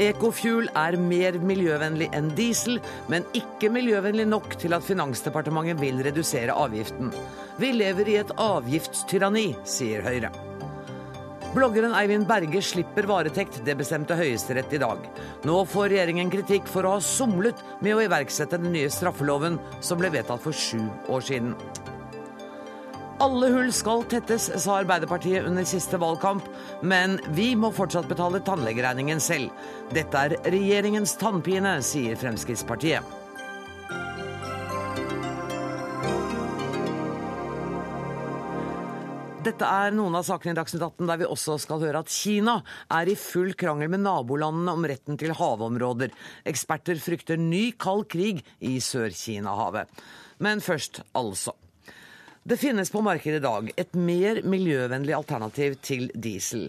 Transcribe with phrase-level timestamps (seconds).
[0.00, 2.80] Ecofuel er mer miljøvennlig enn diesel,
[3.12, 7.12] men ikke miljøvennlig nok til at Finansdepartementet vil redusere avgiften.
[7.60, 10.32] Vi lever i et avgiftstyranni, sier Høyre.
[11.54, 15.04] Bloggeren Eivind Berge slipper varetekt, det bestemte Høyesterett i dag.
[15.46, 20.02] Nå får regjeringen kritikk for å ha somlet med å iverksette den nye straffeloven som
[20.02, 21.54] ble vedtatt for sju år siden.
[23.22, 26.46] Alle hull skal tettes, sa Arbeiderpartiet under siste valgkamp,
[26.82, 29.52] men vi må fortsatt betale tannlegeregningen selv.
[29.94, 33.06] Dette er regjeringens tannpine, sier Fremskrittspartiet.
[39.44, 42.56] Dette er noen av sakene i Dagsnytt 18 der vi også skal høre at Kina
[42.96, 46.10] er i full krangel med nabolandene om retten til havområder.
[46.48, 50.02] Eksperter frykter ny kald krig i Sør-Kina-havet.
[50.42, 51.54] Men først, altså.
[52.44, 56.66] Det finnes på markedet i dag et mer miljøvennlig alternativ til diesel.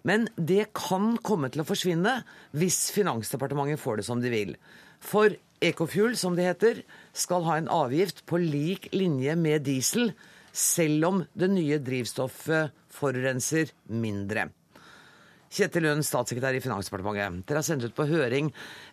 [0.00, 2.14] Men det kan komme til å forsvinne
[2.56, 4.54] hvis Finansdepartementet får det som de vil.
[4.96, 6.80] For Ecofuel, som det heter,
[7.12, 10.14] skal ha en avgift på lik linje med diesel
[10.56, 14.48] selv om det nye drivstoffet forurenser mindre.
[15.50, 17.42] Kjetil Lund, statssekretær i Finansdepartementet.
[17.48, 18.52] Dere har sendt ut på høring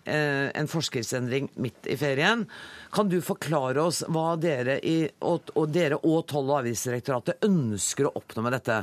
[0.10, 2.48] eh, en forskriftsendring midt i ferien.
[2.94, 8.10] Kan du forklare oss hva dere, i, og, og dere og Toll- og avgiftsdirektoratet ønsker
[8.10, 8.82] å oppnå med dette?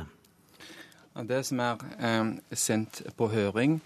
[1.27, 3.79] Det som er eh, sendt på høring,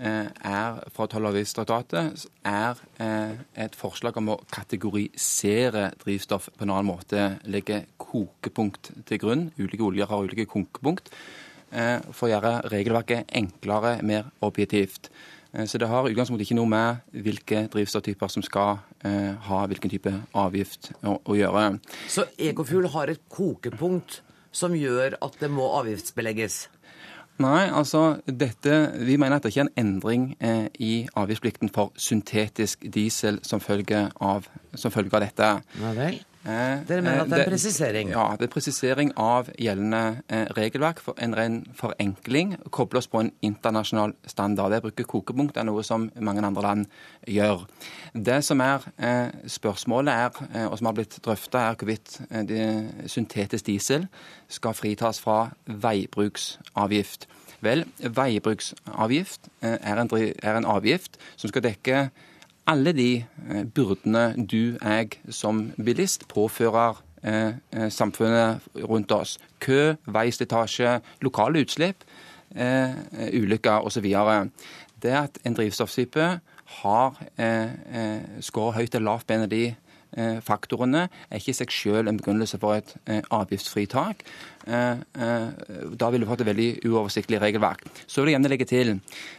[0.00, 3.34] Eh, er fra Toll- og avgiftsdirektoratet er eh,
[3.66, 7.26] et forslag om å kategorisere drivstoff på en annen måte.
[7.44, 9.42] Legge kokepunkt til grunn.
[9.60, 11.12] Ulike oljer har ulike kokepunkt.
[11.70, 15.10] Eh, for å gjøre regelverket enklere, mer objektivt.
[15.66, 20.12] Så det har i utgangspunktet ikke noe med hvilke drivstofftyper som skal ha hvilken type
[20.38, 21.80] avgift å, å gjøre.
[22.06, 24.20] Så Ecofuel har et kokepunkt
[24.54, 26.68] som gjør at det må avgiftsbelegges?
[27.40, 31.94] Nei, altså dette, Vi mener at det ikke er en endring eh, i avgiftsplikten for
[31.96, 35.48] syntetisk diesel som følge av, som følge av dette.
[35.80, 36.18] Nei vel.
[36.40, 38.10] Eh, Dere mener at det er en presisering?
[38.14, 41.02] Ja, det er presisering av gjeldende eh, regelverk.
[41.04, 42.54] For en ren forenkling.
[42.72, 44.72] Koble oss på en internasjonal standard.
[44.72, 46.86] Det å bruke kokepunkt er noe som mange andre land
[47.28, 47.66] gjør.
[48.14, 52.88] Det som er eh, spørsmålet, er, eh, og som har blitt drøfta, er hvorvidt eh,
[53.04, 54.08] syntetisk diesel
[54.48, 57.28] skal fritas fra veibruksavgift.
[57.60, 62.06] Vel, veibruksavgift eh, er en, er en avgift som skal dekke
[62.66, 63.10] alle de
[63.50, 69.38] eh, byrdene du, jeg som bilist påfører eh, samfunnet rundt oss.
[69.60, 72.04] Kø, veislitasje, lokale utslipp,
[72.54, 72.94] eh,
[73.32, 74.08] ulykker osv.
[75.02, 76.40] Det at en drivstofftype
[76.80, 79.89] har eh, skåret høyt eller lavt på en av de Eh,
[80.44, 84.24] faktorene er ikke i seg selv en begrunnelse for et eh, avgiftsfritak.
[84.66, 87.86] Eh, da ville vi fått et veldig uoversiktlig regelverk.
[88.06, 88.94] Så vil jeg gjerne legge til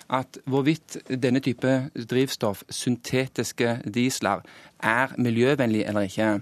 [0.10, 4.46] at hvorvidt denne type drivstoff, syntetiske diesler,
[4.82, 6.40] er miljøvennlig eller ikke,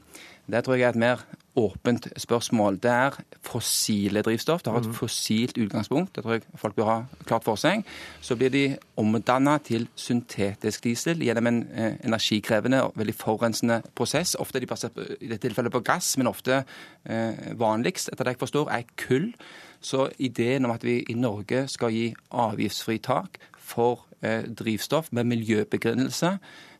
[0.49, 1.25] det tror jeg er et mer
[1.59, 2.79] åpent spørsmål.
[2.83, 4.63] Det er fossile drivstoff.
[4.63, 4.93] Det har et mm.
[4.93, 6.15] fossilt utgangspunkt.
[6.15, 7.83] Det tror jeg folk bør ha klart for seg.
[8.21, 8.63] Så blir de
[8.97, 14.35] omdanna til syntetisk diesel gjennom en eh, energikrevende og veldig forurensende prosess.
[14.39, 18.27] Ofte er de basert på, i dette tilfellet på gass, men ofte eh, vanligst, etter
[18.27, 19.33] det jeg forstår, er kull.
[19.81, 26.37] Så ideen om at vi i Norge skal gi avgiftsfritak for eh, drivstoff med miljøbegrunnelse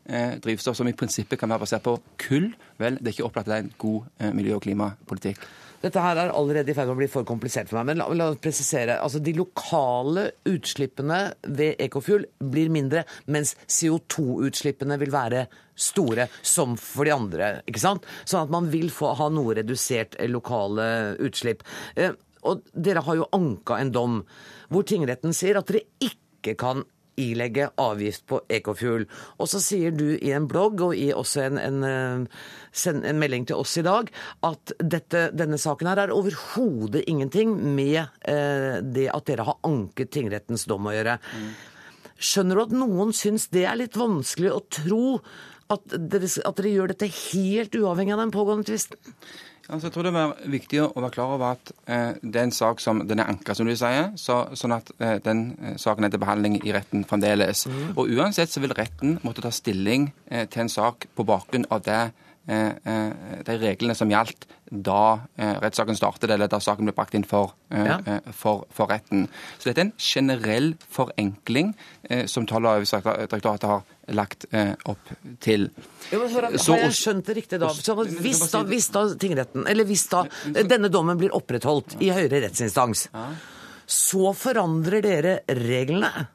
[0.08, 2.48] Eh, drivstoff som i prinsippet kan være basert på kull,
[2.80, 5.42] vel, det er ikke opplagt at det er en god eh, miljø- og klimapolitikk.
[5.80, 8.08] Dette her er allerede i ferd med å bli for komplisert for meg, men la,
[8.12, 8.98] la oss presisere.
[9.00, 15.46] Altså, De lokale utslippene ved Ecofuel blir mindre, mens CO2-utslippene vil være
[15.80, 17.52] store, som for de andre.
[17.70, 18.08] ikke sant?
[18.28, 21.64] Sånn at man vil få ha noe redusert lokale utslipp.
[21.96, 22.12] Eh,
[22.44, 24.20] og dere har jo anka en dom
[24.72, 26.84] hvor tingretten sier at dere ikke kan
[27.20, 29.06] ilegge avgift på Ecofuel.
[29.38, 33.48] Og så sier du i en blogg og i også en, en, eh, en melding
[33.50, 34.10] til oss i dag
[34.46, 40.12] at dette, denne saken her er overhodet ingenting med eh, det at dere har anket
[40.14, 41.18] tingrettens dom å gjøre.
[42.20, 45.04] Skjønner du at noen syns det er litt vanskelig å tro
[45.70, 48.98] at dere, at dere gjør dette helt uavhengig av den pågående tvisten?
[49.70, 52.54] Altså, jeg tror det er viktig å være klar over at eh, det er en
[52.54, 54.10] sak som den er anka, som du sier.
[54.18, 57.66] Så, sånn at eh, den eh, saken er til behandling i retten fremdeles.
[57.70, 57.92] Mm.
[57.94, 61.84] Og uansett så vil retten måtte ta stilling eh, til en sak på bakgrunn av
[61.86, 62.02] det
[62.46, 67.98] de reglene som gjaldt da rettssaken startet, eller da saken ble brakt inn for, ja.
[68.34, 69.26] for, for, retten.
[69.58, 71.74] Så dette er en generell forenkling
[72.30, 73.84] som Toll- og avgiftsdirektoratet har
[74.14, 75.68] lagt eh, opp til.
[76.10, 77.70] Jo, men Har jeg skjønt det riktig da?
[77.74, 80.24] Så hvis da, hvis da tingretten, eller hvis da
[80.56, 83.08] denne dommen blir opprettholdt i høyere rettsinstans,
[83.90, 86.28] så forandrer dere reglene?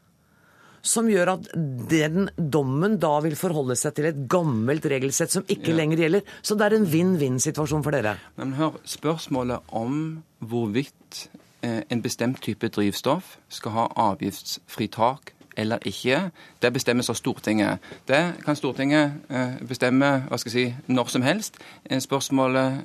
[0.85, 1.47] Som gjør at
[1.89, 5.79] den dommen da vil forholde seg til et gammelt regelsett som ikke ja.
[5.81, 6.33] lenger gjelder.
[6.45, 8.15] Så det er en vinn-vinn-situasjon for dere.
[8.39, 10.01] Men hør, spørsmålet om
[10.45, 11.25] hvorvidt
[11.65, 16.17] eh, en bestemt type drivstoff skal ha avgiftsfritak eller ikke,
[16.61, 17.83] det bestemmes av Stortinget.
[18.07, 21.59] Det kan Stortinget eh, bestemme hva skal jeg si, når som helst.
[21.89, 22.83] Eh, spørsmålet,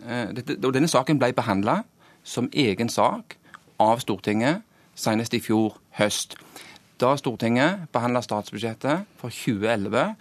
[0.62, 1.81] og Denne saken ble behandla
[2.25, 3.37] som egen sak
[3.81, 4.62] av Stortinget
[4.94, 6.37] senest i fjor høst.
[7.00, 10.14] Da Stortinget behandla statsbudsjettet for 2011,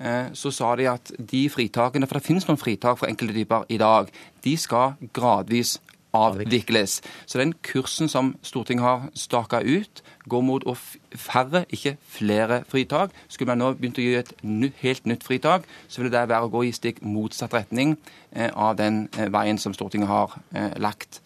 [0.00, 3.66] eh, så sa de at de fritakene, for det finnes noen fritak for enkelte typer
[3.68, 4.08] i dag,
[4.44, 5.76] de skal gradvis
[6.12, 7.00] avvikles.
[7.26, 10.76] Så den kursen som Stortinget har staka ut, går mot å
[11.16, 13.12] færre, ikke flere fritak.
[13.28, 14.32] Skulle man nå begynt å gi et
[14.80, 17.96] helt nytt fritak, så ville det være å gå i stikk motsatt retning
[18.32, 20.40] eh, av den eh, veien som Stortinget har
[20.80, 21.20] lagt.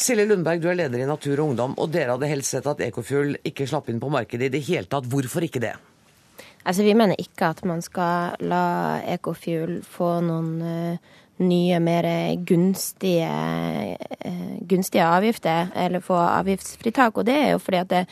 [0.00, 2.78] Silje Lundberg, du er leder i Natur og Ungdom, og dere hadde helst sett at
[2.86, 5.04] Ekofuel ikke slapp inn på markedet i det hele tatt.
[5.12, 5.74] Hvorfor ikke det?
[6.64, 12.06] Altså, Vi mener ikke at man skal la Ekofuel få noen uh, nye, mer
[12.46, 13.28] gunstige,
[14.26, 17.18] uh, gunstige, avgifter, eller få avgiftsfritak.
[17.18, 18.04] Og det er jo fordi at det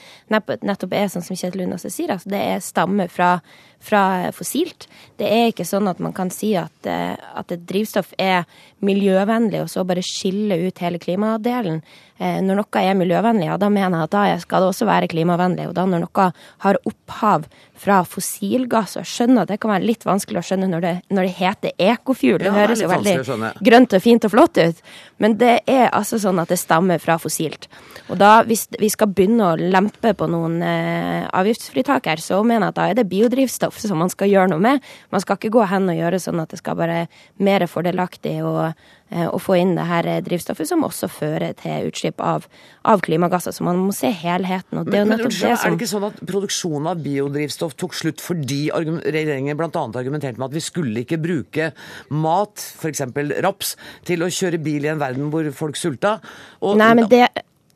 [0.65, 3.37] nettopp er sånn som Kjetil Unnase sier, altså det er stammer fra
[3.81, 4.89] fra fossilt.
[5.19, 8.45] Det er ikke sånn at man kan si at, eh, at et drivstoff er
[8.85, 11.83] miljøvennlig, og så bare skille ut hele klimadelen.
[12.19, 15.09] Eh, når noe er miljøvennlig, ja, da mener jeg at da skal det også være
[15.13, 15.69] klimavennlig.
[15.71, 16.29] Og da når noe
[16.65, 17.47] har opphav
[17.79, 20.93] fra fossilgass, og jeg skjønner at det kan være litt vanskelig å skjønne når det,
[21.15, 24.83] når det heter ekofuel, det ja, høres jo veldig grønt og fint og flott ut,
[25.23, 27.69] men det er altså sånn at det stammer fra fossilt.
[28.09, 32.67] Og da, hvis vi skal begynne å lempe på noen eh, avgiftsfritak her, så mener
[32.67, 34.83] jeg at da er det biodrivstoff som man skal gjøre noe med.
[35.15, 37.05] Man skal ikke gå hen og gjøre sånn at det skal være
[37.45, 42.45] mer fordelaktig eh, å få inn det her drivstoffet, som også fører til utslipp av,
[42.89, 43.55] av klimagasser.
[43.57, 44.83] Så man må se helheten.
[44.85, 48.67] Det men, men unnskyld, er det ikke sånn at produksjonen av biodrivstoff tok slutt fordi
[48.69, 49.71] regjeringen bl.a.
[49.73, 51.71] argumenterte med at vi skulle ikke bruke
[52.13, 53.07] mat, f.eks.
[53.45, 53.77] raps,
[54.09, 56.19] til å kjøre bil i en verden hvor folk sulta?
[56.61, 57.27] Og, Nei, men det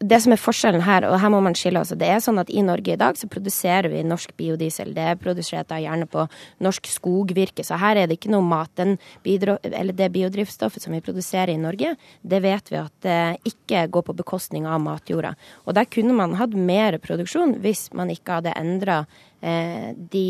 [0.02, 2.50] det som er forskjellen her, og her må man skille også, det er sånn at
[2.50, 4.93] i Norge i dag så produserer vi norsk biodiesel.
[4.96, 6.25] Det er produsert da gjerne på
[6.64, 8.72] norsk skogvirke, så her er det ikke noe mat.
[8.78, 13.52] Den bidro, eller det biodrivstoffet som vi produserer i Norge, det vet vi at det
[13.52, 15.34] ikke går på bekostning av matjorda.
[15.66, 19.02] Og der kunne man hatt mer produksjon hvis man ikke hadde endra
[19.40, 20.26] eh, de,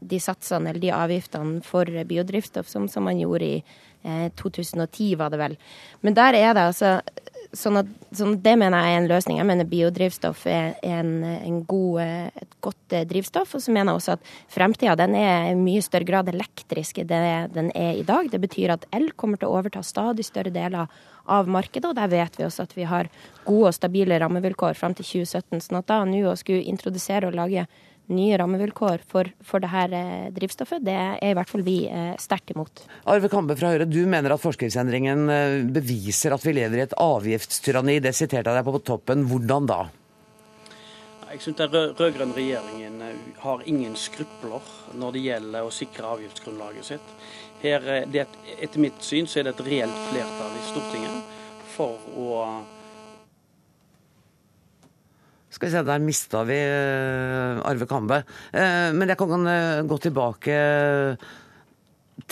[0.00, 5.32] de, satsene eller de avgiftene for biodrivstoff som, som man gjorde i eh, 2010, var
[5.32, 5.56] det vel.
[6.02, 6.98] Men der er det altså
[7.56, 9.40] sånn at, sånn, det mener jeg er en løsning.
[9.40, 12.00] Jeg mener biodrivstoff er en, en god,
[12.42, 13.56] et godt eh, drivstoff.
[13.56, 17.22] Og så mener jeg også at fremtida er i mye større grad elektrisk enn det
[17.56, 18.30] den er i dag.
[18.32, 20.86] Det betyr at el kommer til å overta stadig større deler
[21.26, 23.10] av markedet, og der vet vi også at vi har
[23.46, 25.64] gode og stabile rammevilkår fram til 2017.
[25.64, 27.66] sånn at da nå å skulle introdusere og lage
[28.12, 32.14] nye rammevilkår for, for det her eh, drivstoffet, det er i hvert fall vi eh,
[32.22, 32.84] sterkt imot.
[33.10, 36.96] Arve Kambe fra Høyre, du mener at forskriftsendringen eh, beviser at vi lever i et
[37.02, 37.98] avgiftstyranni.
[38.04, 39.26] Det siterte jeg deg på toppen.
[39.30, 39.80] Hvordan da?
[41.26, 43.02] Jeg syns den rød-grønne regjeringen
[43.42, 47.10] har ingen skrupler når det gjelder å sikre avgiftsgrunnlaget sitt.
[47.60, 47.82] Her,
[48.12, 48.28] det,
[48.60, 51.36] etter mitt syn så er det et reelt flertall i Stortinget
[51.74, 52.40] for å
[55.56, 58.20] skal vi se, der mista vi eh, Arve Kambe.
[58.52, 60.60] Eh, men jeg kan eh, gå tilbake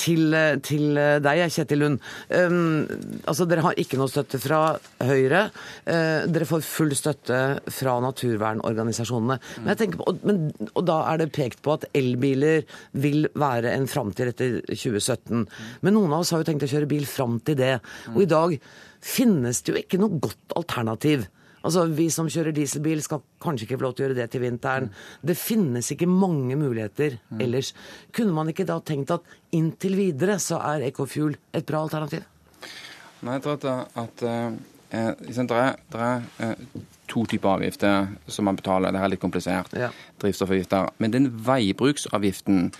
[0.00, 1.98] til, til, deg, Kjetil Lund.
[2.32, 2.86] Um,
[3.28, 4.60] altså, dere har ikke noe støtte fra
[5.04, 5.44] Høyre.
[5.86, 7.40] Uh, dere får full støtte
[7.72, 9.36] fra naturvernorganisasjonene.
[9.38, 9.68] Mm.
[9.68, 10.40] Men, på, men,
[10.72, 12.64] og da er det pekt på at elbiler
[12.96, 15.44] vil være en framtid etter 2017.
[15.44, 15.70] Mm.
[15.86, 17.76] Men noen av oss har jo tenkt å kjøre bil fram til det.
[18.16, 18.58] Og i dag
[19.04, 21.28] finnes det jo ikke noe godt alternativ.
[21.64, 24.44] Altså, Vi som kjører dieselbil skal kanskje ikke få lov til å gjøre det til
[24.44, 24.90] vinteren.
[25.24, 27.40] Det finnes ikke mange muligheter mm.
[27.40, 27.72] ellers.
[28.12, 29.24] Kunne man ikke da tenkt at
[29.56, 32.26] inntil videre så er Ecofuel et bra alternativ?
[33.24, 34.56] Nei, jeg tror at, at uh,
[34.92, 36.82] det er, det er uh,
[37.14, 38.92] to typer avgifter som man betaler.
[38.94, 39.74] Det er litt komplisert.
[39.78, 39.90] Ja.
[40.22, 40.90] Drivstoffavgifter.
[40.98, 42.72] Men den veibruksavgiften,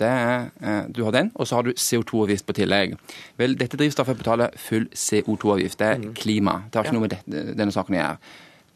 [0.00, 2.98] det er, eh, du har den, og så har du CO2-avgift på tillegg.
[3.38, 5.78] Vel, dette drivstoffet betaler full CO2-avgift.
[5.78, 6.14] Det er mm.
[6.14, 6.62] klima.
[6.68, 6.98] Det har ikke ja.
[6.98, 8.16] noe med dette, denne saken å gjøre.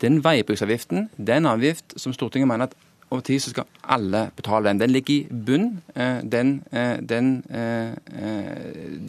[0.03, 2.75] Den veibruksavgiften det er en avgift som Stortinget mener at
[3.11, 4.81] over tid så skal alle betale den.
[4.81, 5.83] Den ligger i bunn.
[6.33, 6.63] Den,
[7.09, 7.95] den, eh,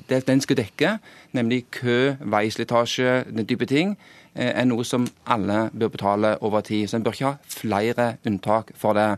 [0.09, 0.97] den, den skal dekke
[1.33, 3.97] nemlig kø, veislitasje, den type ting.
[4.35, 6.89] Eh, er noe som alle bør betale over tid.
[6.89, 9.15] Så en bør ikke ha flere unntak for det.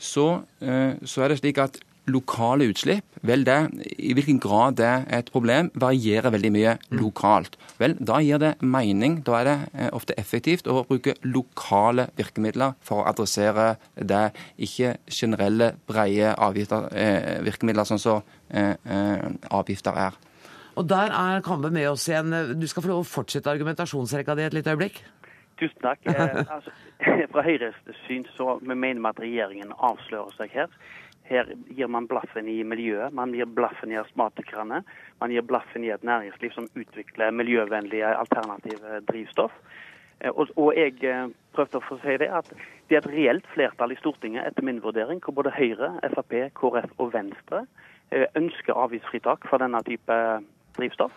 [0.00, 1.78] Så, eh, så er det slik at
[2.10, 3.58] lokale utslipp, vel det,
[3.98, 7.58] i hvilken grad det er et problem, varierer veldig mye lokalt.
[7.78, 12.74] Vel, da gir det mening, da er det eh, ofte effektivt å bruke lokale virkemidler
[12.86, 20.18] for å adressere det, ikke generelle, breie eh, virkemidler sånn som så, eh, avgifter er.
[20.80, 22.32] Og der er Kambe med oss igjen.
[22.56, 25.02] Du skal få lov å fortsette argumentasjonsrekka di et lite øyeblikk.
[25.60, 26.00] Tusen takk.
[26.08, 26.72] Eh, altså,
[27.32, 30.72] fra Høyres syn så vi mener vi at regjeringen avslører seg her.
[31.30, 34.80] Her gir man blaffen i miljøet, man gir blaffen i astmatikerne.
[35.20, 39.54] Man gir blaffen i et næringsliv som utvikler miljøvennlige alternative drivstoff.
[40.20, 42.48] Eh, og, og, jeg eh, prøvde å få si det at
[42.88, 46.96] det er et reelt flertall i Stortinget, etter min vurdering, hvor både Høyre, Frp, KrF
[46.98, 47.66] og Venstre
[48.10, 50.18] eh, ønsker avgiftsfritak for denne type
[50.76, 51.14] drivstoff.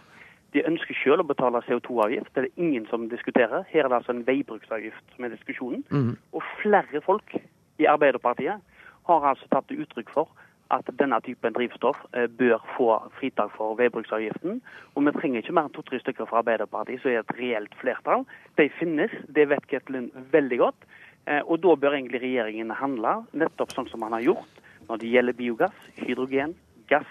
[0.54, 3.66] De ønsker selv å betale CO2-avgift, det er det ingen som diskuterer.
[3.72, 5.82] Her er det altså en veibruksavgift som er diskusjonen.
[5.90, 6.14] Mm.
[6.34, 7.36] Og flere folk
[7.82, 8.62] i Arbeiderpartiet
[9.08, 10.30] har altså tatt til uttrykk for
[10.74, 14.62] at denne typen drivstoff eh, bør få fritak for veibruksavgiften.
[14.94, 18.26] Og vi trenger ikke mer enn to-tre stykker fra Arbeiderpartiet, så er et reelt flertall.
[18.58, 20.88] De finnes, det vet Ketlund veldig godt.
[21.26, 25.12] Eh, og da bør egentlig regjeringen handle nettopp sånn som man har gjort når det
[25.14, 26.58] gjelder biogass, hydrogen,
[26.92, 27.10] gass,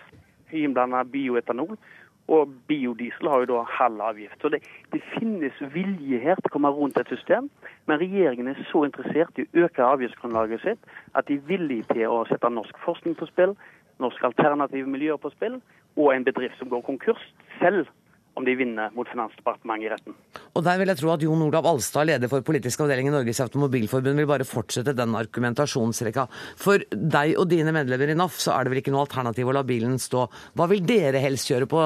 [0.53, 1.79] høyinnblanda bioetanol
[2.31, 4.39] og biodiesel har jo da halv avgift.
[4.43, 4.63] Så det,
[4.93, 7.49] det, finnes vilje her til å komme rundt et system,
[7.91, 12.07] men regjeringen er så interessert i å øke avgiftsgrunnlaget sitt at de er villige til
[12.09, 13.57] å sette norsk forskning på spill,
[14.03, 15.59] norsk alternative miljøer på spill,
[15.99, 17.21] og en bedrift som går konkurs,
[17.59, 17.91] selv
[18.39, 20.15] om de vinner mot Finansdepartementet i retten.
[20.57, 23.43] Og der vil jeg tro at Jon Olav Alstad, leder for politisk avdeling i Norges
[23.45, 26.25] Automobilforbund, vil bare fortsette den argumentasjonsrekka.
[26.61, 29.57] For deg og dine medlemmer i NAF så er det vel ikke noe alternativ å
[29.59, 30.25] la bilen stå.
[30.57, 31.85] Hva vil dere helst gjøre på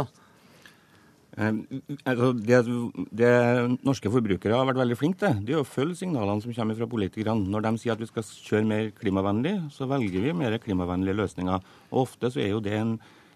[1.36, 2.58] altså det,
[3.12, 3.32] det,
[3.84, 6.88] norske forbrukere har vært veldig flinke til, det er å følge signalene som kommer fra
[6.88, 7.50] politikerne.
[7.52, 11.66] Når de sier at vi skal kjøre mer klimavennlig, så velger vi mer klimavennlige løsninger.
[11.90, 12.94] Og Ofte så er jo det en,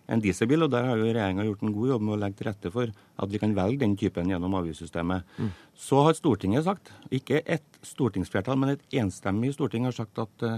[0.08, 2.48] en dieselbil, og der har jo regjeringa gjort en god jobb med å legge til
[2.48, 5.36] rette for at vi kan velge den typen gjennom avgiftssystemet.
[5.36, 5.50] Mm.
[5.88, 10.56] Så har Stortinget sagt, ikke et stortingsflertall, men et enstemmig storting har sagt at uh,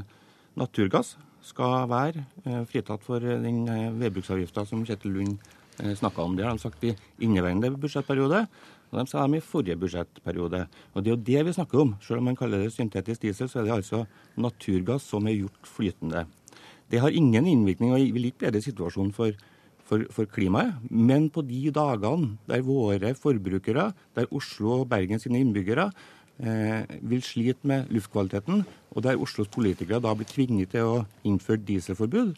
[0.62, 6.36] naturgass skal være uh, fritatt for den uh, som Kjetil Lund Eh, snakka om.
[6.36, 6.92] Det har de sagt i
[7.24, 8.46] inneværende budsjettperiode,
[8.92, 10.66] og de sa dem i forrige budsjettperiode.
[10.92, 11.94] Og Det er jo det vi snakker om.
[12.00, 14.04] Selv om man kaller det syntetisk diesel, så er det altså
[14.36, 16.26] naturgass som er gjort flytende.
[16.90, 19.32] Det har ingen innvirkning og vil ikke bedre situasjonen for,
[19.88, 20.74] for, for, klimaet.
[20.90, 25.88] Men på de dagene der våre forbrukere, der Oslo og Bergen sine innbyggere
[26.38, 31.64] eh, vil slite med luftkvaliteten, og der Oslos politikere da blir tvunget til å innføre
[31.64, 32.34] dieselforbud,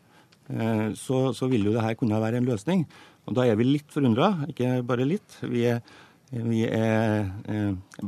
[0.55, 2.87] eh, så, så vil jo det her kunne være en løsning.
[3.25, 5.39] Og Da er vi litt forundra, ikke bare litt.
[5.43, 5.81] Vi, er,
[6.31, 8.01] vi, er, eh,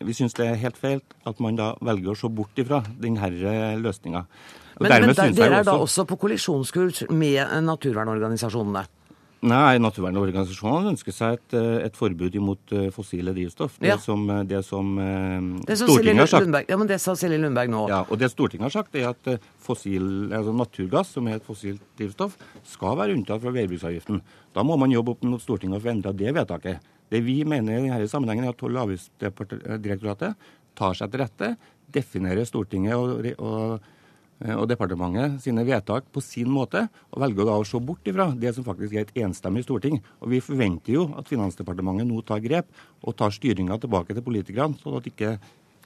[0.00, 3.30] vi syns det er helt feil at man da velger å se bort ifra denne
[3.82, 4.24] løsninga.
[4.80, 8.84] Men, men der, dere er da også på kollisjonskurs med naturvernorganisasjonene?
[9.46, 13.76] Nei, naturvernorganisasjonene ønsker seg et, eh, et, forbud imot eh, fossile drivstoff.
[13.78, 13.96] Det, ja.
[14.02, 16.46] som, eh, det som, det som Stortinget har sagt.
[16.46, 17.84] Lundberg, ja, men Det sa Silje Lundberg nå.
[17.92, 21.84] Ja, og Det Stortinget har sagt, er at fossil, altså naturgass, som er et fossilt
[22.00, 22.34] drivstoff,
[22.66, 24.20] skal være unntatt fra veibruksavgiften.
[24.56, 26.92] Da må man jobbe opp mot Stortinget og få endra det vedtaket.
[27.12, 31.52] Det vi mener i denne sammenhengen er at Toll- og avgiftsdirektoratet tar seg til rette,
[31.94, 33.92] definerer Stortinget og, og
[34.44, 38.52] og departementet sine vedtak på sin måte, og velger da å se bort ifra det
[38.56, 40.02] som faktisk er et enstemmig storting.
[40.20, 42.68] Og Vi forventer jo at Finansdepartementet nå tar grep
[43.02, 45.38] og tar styringa tilbake til politikerne, sånn at ikke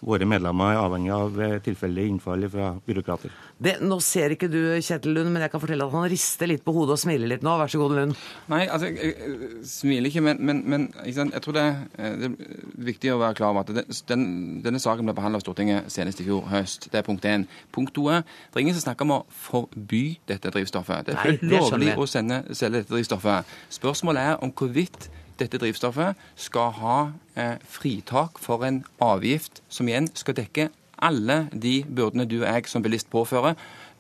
[0.07, 3.33] våre medlemmer er avhengig av tilfeldige tilfeldig innfall fra byråkrater.
[3.61, 6.65] Det, nå ser ikke du Kjetil Lund, men jeg kan fortelle at han rister litt
[6.65, 7.55] på hodet og smiler litt nå.
[7.61, 8.17] Vær så god, Lund.
[8.53, 11.67] Nei, altså, jeg, jeg smiler ikke, men, men, men ikke jeg tror det,
[11.99, 14.27] eh, det, er viktig å være klar over at det, den,
[14.65, 16.91] denne saken ble behandlet av Stortinget senest i fjor høst.
[16.93, 17.47] Det er punkt én.
[17.75, 21.11] Punkt to er det er ingen som snakker om å forby dette drivstoffet.
[21.11, 23.57] Det er Nei, det lovlig å sende, selge dette drivstoffet.
[23.81, 26.99] Spørsmålet er om hvorvidt dette drivstoffet skal ha
[27.35, 30.69] eh, fritak for en avgift som igjen skal dekke
[31.01, 33.55] alle de byrdene du og jeg som bilist påfører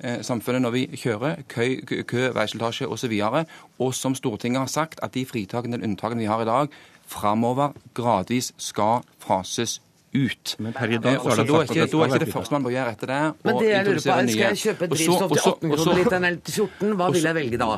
[0.04, 3.14] eh, samfunnet når vi kjører, kø, kø, kø veislitasje osv.
[3.26, 3.44] Og,
[3.80, 6.74] og som Stortinget har sagt, at de fritakene eller unntakene vi har i dag,
[7.10, 9.80] framover gradvis skal fases
[10.14, 10.56] ut.
[10.58, 12.66] Men per i dag så er det sagt ikke, det skal være det første man
[12.66, 13.22] bør gjøre etter det.
[13.46, 16.54] Men det jeg lurer på, Skal jeg kjøpe drivstoff til 18 kroner literen eller til
[16.54, 16.94] 14?
[17.00, 17.70] Hva vil jeg velge da?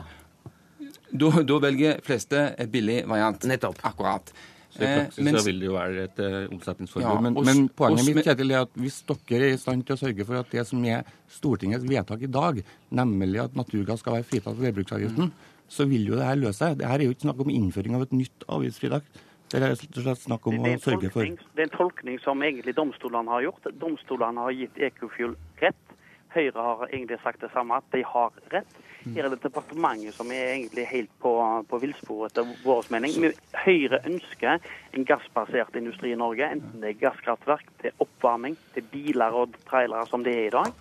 [1.13, 3.45] Da, da velger fleste billig variant.
[3.49, 3.81] Nettopp.
[3.85, 4.33] Akkurat.
[4.73, 7.05] Så I praksis eh, så vil det jo være et uh, omsetningsforbud.
[7.05, 10.01] Ja, men, men, poenget mitt Kjetil, er at hvis dere er i stand til å
[10.01, 11.03] sørge for at det som er
[11.33, 12.63] Stortingets vedtak i dag,
[12.97, 15.67] nemlig at naturgass skal være fritatt for veibruksavgiften, mm.
[15.77, 16.79] så vil jo det her løse seg.
[16.81, 19.13] Det her er jo ikke snakk om innføring av et nytt avgiftsfritak.
[19.53, 22.41] Det er rett og slett snakk om å sørge for Det er en tolkning som
[22.41, 23.69] egentlig domstolene har gjort.
[23.83, 25.97] Domstolene har gitt Ecofuel rett.
[26.33, 28.79] Høyre har egentlig sagt det samme, at de har rett.
[29.15, 31.33] Her er det departementet som er egentlig helt på,
[31.69, 33.17] på villspor, etter vår mening.
[33.23, 33.33] Vi-
[33.65, 34.59] Høyre ønsker
[34.95, 40.07] en gassbasert industri i Norge, enten det er gasskraftverk, til oppvarming, til biler og trailere
[40.11, 40.73] som det er i dag.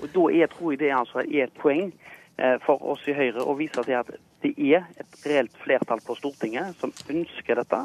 [0.00, 1.92] Og Da er, tror jeg det altså er et poeng
[2.38, 6.14] eh, for oss i Høyre å vise til at det er et reelt flertall på
[6.16, 7.80] Stortinget som ønsker dette.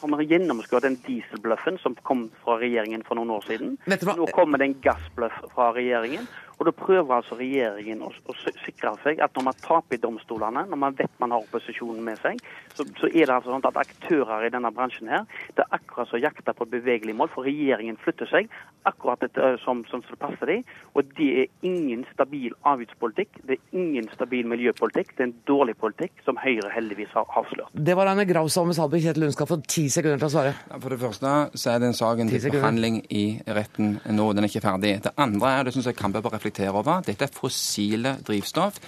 [0.00, 3.74] Som har gjennomskuet den dieselbløffen som kom fra regjeringen for noen år siden.
[4.16, 6.24] Nå kommer det en gassbløff fra regjeringen.
[6.58, 10.64] Og da prøver altså regjeringen å, å sikre seg at når man taper i domstolene,
[10.70, 12.40] når man vet man har opposisjonen med seg,
[12.74, 16.10] så, så er det altså sånn at aktører i denne bransjen her, det er akkurat
[16.10, 18.50] som å jakte på bevegelig mål, for regjeringen flytter seg
[18.88, 20.64] akkurat etter, som, som det passer dem.
[20.94, 25.76] Og det er ingen stabil avgiftspolitikk, det er ingen stabil miljøpolitikk, det er en dårlig
[25.80, 27.72] politikk som Høyre heldigvis har avslørt.
[27.72, 29.00] Det var Anne Grausholm med Salby.
[29.04, 30.54] Kjetil Lund skal få ti sekunder til å svare.
[30.74, 33.24] For det første så er den saken til behandling i
[33.56, 34.28] retten nå.
[34.36, 34.96] Den er ikke ferdig.
[35.04, 38.80] Det andre er, det syns jeg på bør reflektere over, dette er fossile drivstoff.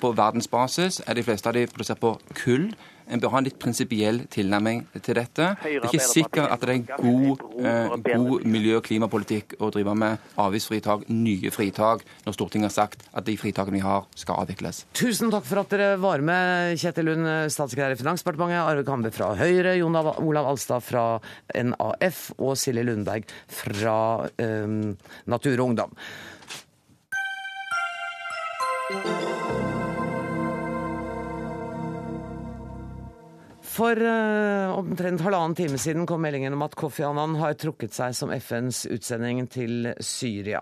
[0.00, 2.72] På verdensbasis er de fleste av de produsert på kull.
[3.04, 5.50] En bør ha en litt prinsipiell tilnærming til dette.
[5.60, 9.70] Det er ikke sikkert at det er en god, eh, god miljø- og klimapolitikk å
[9.74, 14.40] drive med avgiftsfritak, nye fritak, når Stortinget har sagt at de fritakene vi har, skal
[14.46, 14.86] avvikles.
[14.94, 19.34] Tusen takk for at dere var med, Kjetil Lund, statssekretær i Finansdepartementet, Arve Kambe fra
[19.36, 21.20] Høyre, Jon Olav Alstad fra
[21.54, 25.92] NAF og Silje Lundberg fra eh, Natur og Ungdom.
[28.84, 28.92] For
[33.96, 38.28] uh, omtrent halvannen time siden kom meldingen om at Kofi Annan har trukket seg som
[38.34, 40.60] FNs utsending til Syria.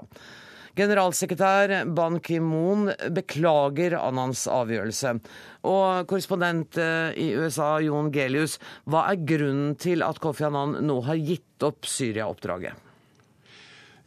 [0.79, 5.19] Generalsekretær Ban Ki-moon beklager Annans avgjørelse.
[5.67, 11.03] Og korrespondent eh, i USA, Jon Gelius, hva er grunnen til at Kofi Annan nå
[11.11, 12.92] har gitt opp Syria-oppdraget?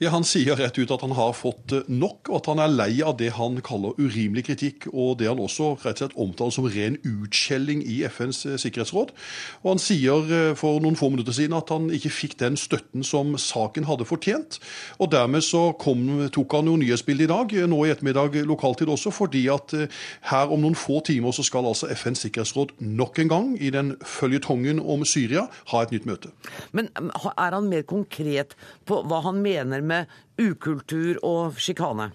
[0.04, 2.72] Ja, Han sier rett ut at han har fått eh, nok, og at han er
[2.74, 6.52] lei av det han kaller urimelig kritikk, og det han også rett og slett omtaler
[6.52, 9.14] som ren utskjelling i FNs eh, sikkerhetsråd.
[9.64, 13.08] Og Han sier eh, for noen få minutter siden at han ikke fikk den støtten
[13.08, 14.60] som saken hadde fortjent.
[15.00, 19.16] og Dermed så kom, tok han jo nyhetsbildet i dag, nå i ettermiddag lokaltid også,
[19.16, 19.72] fordi at
[20.28, 23.96] her om noen få timer så skal altså FNs sikkerhetsråd nok en gang i den
[24.04, 26.36] føljetongen om Syria ha et nytt møte.
[26.76, 32.12] Men um, er han mer konkret på hva han mener med ukultur og sjikane?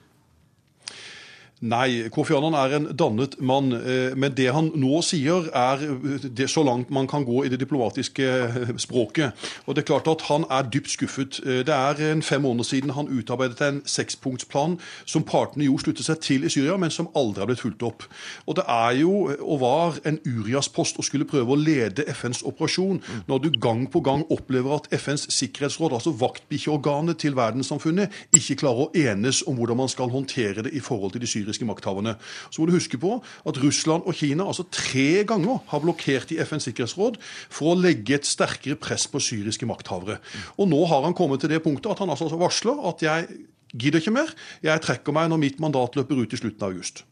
[1.60, 6.22] Nei, Kofi Annan er en dannet mann, eh, men det han nå sier er eh,
[6.24, 9.36] det så langt man kan gå i det diplomatiske eh, språket.
[9.66, 11.40] Og det er klart at Han er dypt skuffet.
[11.44, 16.22] Det er en fem måneder siden han utarbeidet en sekspunktsplan som partene jo sluttet seg
[16.24, 18.04] til i Syria, men som aldri har blitt fulgt opp.
[18.46, 23.02] Og Det er jo, og var, en Urias-post å skulle prøve å lede FNs operasjon
[23.28, 28.88] når du gang på gang opplever at FNs sikkerhetsråd, altså vaktbikkjeorganet til verdenssamfunnet, ikke klarer
[28.88, 32.16] å enes om hvordan man skal håndtere det i forhold til de syriske makthaverne.
[32.50, 36.40] Så må du huske på at Russland og Kina altså tre ganger har blokkert i
[36.44, 37.18] FNs sikkerhetsråd
[37.50, 40.20] for å legge et sterkere press på syriske makthavere.
[40.58, 43.28] Og nå har han kommet til det punktet at han altså varsler at jeg
[43.74, 44.30] gidder ikke mer,
[44.62, 47.04] jeg trekker meg når mitt mandat løper ut i slutten av august.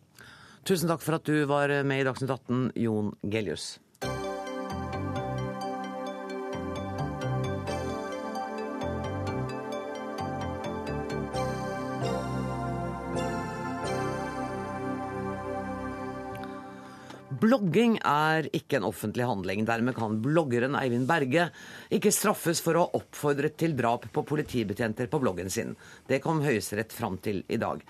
[0.67, 3.77] Tusen takk for at du var med i Dagsnytt 18, Jon Gelius.
[17.39, 19.65] Blogging er ikke en offentlig handling.
[19.69, 21.49] Dermed kan bloggeren Eivind Berge
[21.95, 25.75] ikke straffes for å ha oppfordret til drap på politibetjenter på bloggen sin.
[26.09, 27.85] Det kom Høyesterett fram til i dag.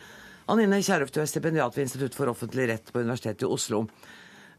[0.49, 3.83] Anine Kierulf, du er stipendiat ved Institutt for offentlig rett på Universitetet i Oslo.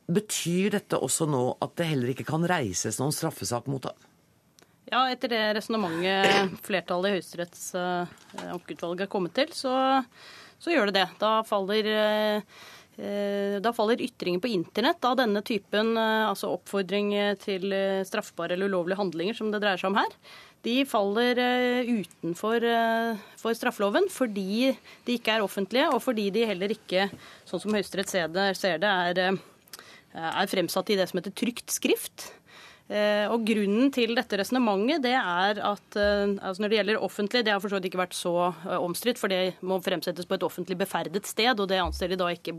[0.10, 4.08] Betyr dette også nå at det heller ikke kan reises noen straffesak mot ham?
[4.90, 8.10] Ja, etter det resonnementet flertallet i Høyesteretts uh,
[8.56, 9.74] ankeutvalg har kommet til, så,
[10.58, 11.08] så gjør det det.
[11.22, 12.79] Da faller, eh, eh,
[13.64, 18.72] da faller ytringer på internett av denne typen, eh, altså oppfordring til eh, straffbare eller
[18.72, 20.16] ulovlige handlinger som det dreier seg om her,
[20.68, 24.74] de faller eh, utenfor eh, for straffeloven fordi
[25.08, 27.08] de ikke er offentlige, og fordi de heller ikke,
[27.48, 32.34] sånn som Høyesterett ser det, er, eh, er fremsatt i det som heter trygt skrift.
[32.90, 37.44] Eh, Og Grunnen til dette resonnementet det er at eh, altså når det gjelder offentlig,
[37.46, 40.40] det har for så vidt ikke vært så eh, omstridt, for det må fremsettes på
[40.40, 42.56] et offentlig beferdet sted, og det anser de da ikke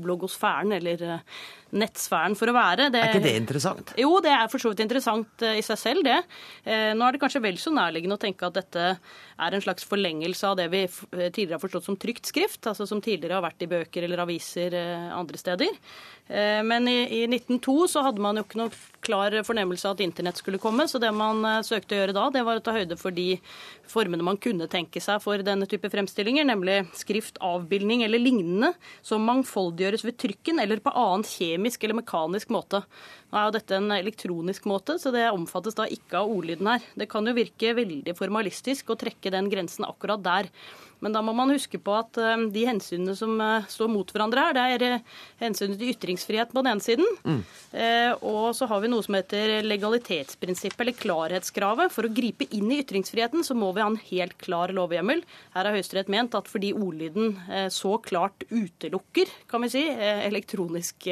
[0.00, 1.36] bloggosfæren eller eh,
[1.76, 2.88] nettsfæren for å være.
[2.90, 3.92] Er ikke det interessant?
[4.00, 6.18] Jo, det er for så vidt interessant eh, i seg selv, det.
[6.64, 9.84] Eh, Nå er det kanskje vel så nærliggende å tenke at dette er en slags
[9.88, 13.66] forlengelse av det vi tidligere har forstått som trygt skrift, altså som tidligere har vært
[13.66, 14.72] i bøker eller aviser
[15.12, 15.74] andre steder.
[16.64, 18.72] Men i, i 1902 så hadde man jo ikke noe
[19.04, 20.88] klar fornemmelse av at internett skulle komme.
[20.88, 23.36] Så det man søkte å gjøre da, det var å ta høyde for de
[23.86, 28.72] formene man kunne tenke seg for denne type fremstillinger, nemlig skrift, avbildning eller lignende,
[29.04, 29.20] som
[29.86, 32.82] mangfoldiggjøres ved trykken eller på annen kjemisk eller mekanisk måte.
[33.26, 36.84] Nå er jo dette en elektronisk måte, så det omfattes da ikke av ordlyden her.
[36.94, 40.50] Det kan jo virke veldig formalistisk å trekke den grensen akkurat der.
[41.04, 44.46] Men da må man huske på at eh, de hensynene som eh, står mot hverandre
[44.46, 47.42] her, det er eh, hensynet til ytringsfrihet på den ene siden, mm.
[48.26, 51.92] og så har vi noe som heter legalitetsprinsippet, eller klarhetskravet.
[51.92, 55.22] For å gripe inn i ytringsfriheten så må vi ha en helt klar lovhjemmel.
[55.54, 57.36] Her har Høyesterett ment at fordi ordlyden
[57.72, 61.08] så klart utelukker, kan vi si, elektronisk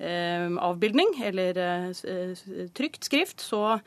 [0.00, 1.39] avbildning eller
[2.76, 3.78] trygt skrift, så,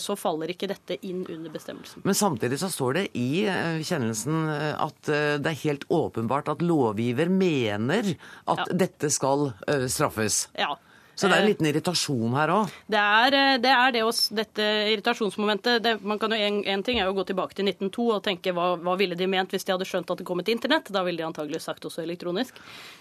[0.00, 2.04] så faller ikke dette inn under bestemmelsen.
[2.06, 3.44] Men samtidig så står det i
[3.84, 8.14] kjennelsen at eh, det er helt åpenbart at lovgiver mener
[8.50, 8.66] at ja.
[8.84, 10.48] dette skal eh, straffes.
[10.58, 10.74] Ja.
[11.14, 12.72] Så det er en liten irritasjon her òg?
[12.90, 15.82] Det er eh, det, er det også, dette irritasjonsmomentet.
[15.84, 18.54] Det, man kan jo, en, en, ting er å gå tilbake til 1902 og tenke
[18.56, 20.90] hva, hva, ville de ment hvis de hadde skjønt at det kom et internett?
[20.94, 22.58] Da ville de antagelig sagt også elektronisk.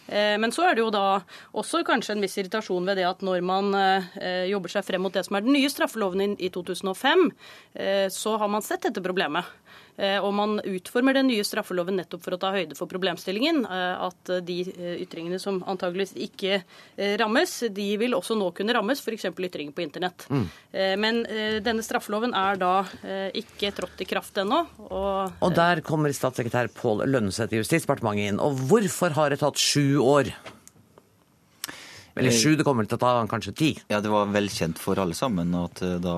[0.07, 1.23] Eh, men så er det jo da
[1.57, 5.13] også kanskje en viss irritasjon ved det at når man eh, jobber seg frem mot
[5.13, 7.27] det som er den nye straffeloven i, i 2005,
[7.73, 9.49] eh, så har man sett dette problemet.
[9.97, 13.63] Eh, og man utformer den nye straffeloven nettopp for å ta høyde for problemstillingen.
[13.67, 16.61] Eh, at de eh, ytringene som antageligvis ikke
[17.19, 19.27] rammes, de vil også nå kunne rammes, f.eks.
[19.31, 20.25] ytringer på internett.
[20.29, 20.43] Mm.
[21.01, 21.19] Men
[21.65, 22.71] denne straffeloven er da
[23.35, 24.61] ikke trådt i kraft ennå.
[24.87, 28.41] Og, og der kommer statssekretær Pål Lønneset i Justisdepartementet inn.
[28.43, 30.31] Og hvorfor har det tatt sju år?
[32.15, 33.69] Eller eh, sju, det kommer til å ta kanskje ti.
[33.89, 36.15] Ja, Det var velkjent for alle sammen at eh, da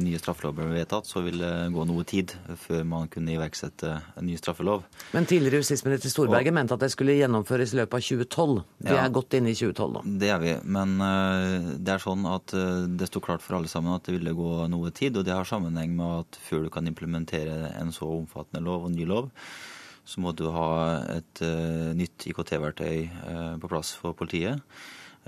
[0.00, 4.28] nye straffelover ble vedtatt, så ville det gå noe tid før man kunne iverksette en
[4.28, 4.84] ny straffelov.
[5.16, 8.58] Men tidligere justisminister Storberget og, mente at det skulle gjennomføres i løpet av 2012.
[8.84, 10.04] Vi ja, er godt inne i 2012 nå.
[10.20, 10.54] Det er vi.
[10.68, 14.18] Men uh, det er sånn at uh, det sto klart for alle sammen at det
[14.18, 15.16] ville gå noe tid.
[15.16, 18.94] Og det har sammenheng med at før du kan implementere en så omfattende lov og
[18.94, 19.32] ny lov,
[20.08, 20.70] så må du ha
[21.16, 24.60] et uh, nytt IKT-verktøy på plass for politiet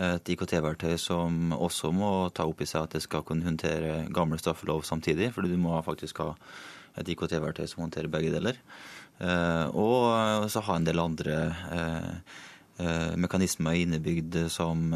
[0.01, 4.39] et IKT-verktøy som også må ta opp i seg at det skal kunne håndtere gamle
[4.41, 5.33] straffelov samtidig.
[5.35, 6.33] fordi du må faktisk ha
[6.99, 8.59] et IKT-verktøy som håndterer begge deler.
[9.21, 11.37] Eh, og så ha en del andre
[11.77, 12.09] eh,
[12.81, 14.89] eh, mekanismer innebygd som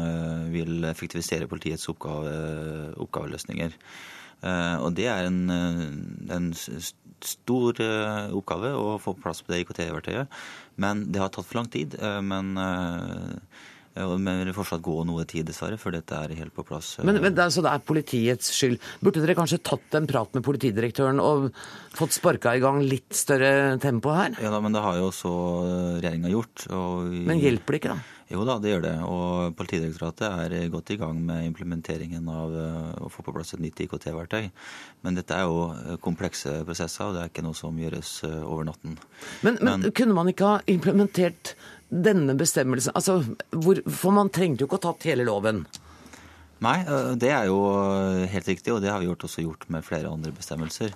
[0.53, 3.77] vil effektivisere politiets oppgave, oppgaveløsninger.
[4.45, 5.49] Og det er en,
[6.29, 7.79] en stor
[8.35, 10.35] oppgave å få plass på det IKT-verktøyet.
[10.77, 11.95] Men det har tatt for lang tid.
[12.21, 12.51] Men
[13.95, 16.97] men det vil fortsatt gå noe tid, dessverre, før dette er helt på plass.
[17.07, 18.75] Men, men det, Så det er politiets skyld.
[18.99, 21.47] Burde dere kanskje tatt en prat med politidirektøren og
[21.95, 24.35] fått sparka i gang litt større tempo her?
[24.43, 25.31] Ja da, men det har jo også
[26.01, 26.67] regjeringa gjort.
[26.67, 27.23] Vi...
[27.29, 28.15] Men hjelper det ikke, da?
[28.31, 28.93] Jo da, det gjør det.
[29.05, 33.61] Og Politidirektoratet er godt i gang med implementeringen av eh, å få på plass et
[33.61, 34.49] nytt IKT-verktøy.
[35.05, 38.65] Men dette er jo komplekse prosesser, og det er ikke noe som gjøres eh, over
[38.71, 38.97] natten.
[39.45, 41.53] Men, men, men kunne man ikke ha implementert
[41.89, 43.19] denne bestemmelsen altså,
[43.53, 45.65] hvor, For man trengte jo ikke å tatt hele loven.
[46.63, 46.79] Nei,
[47.19, 47.59] det er jo
[48.31, 50.95] helt riktig, og det har vi gjort, også gjort med flere andre bestemmelser.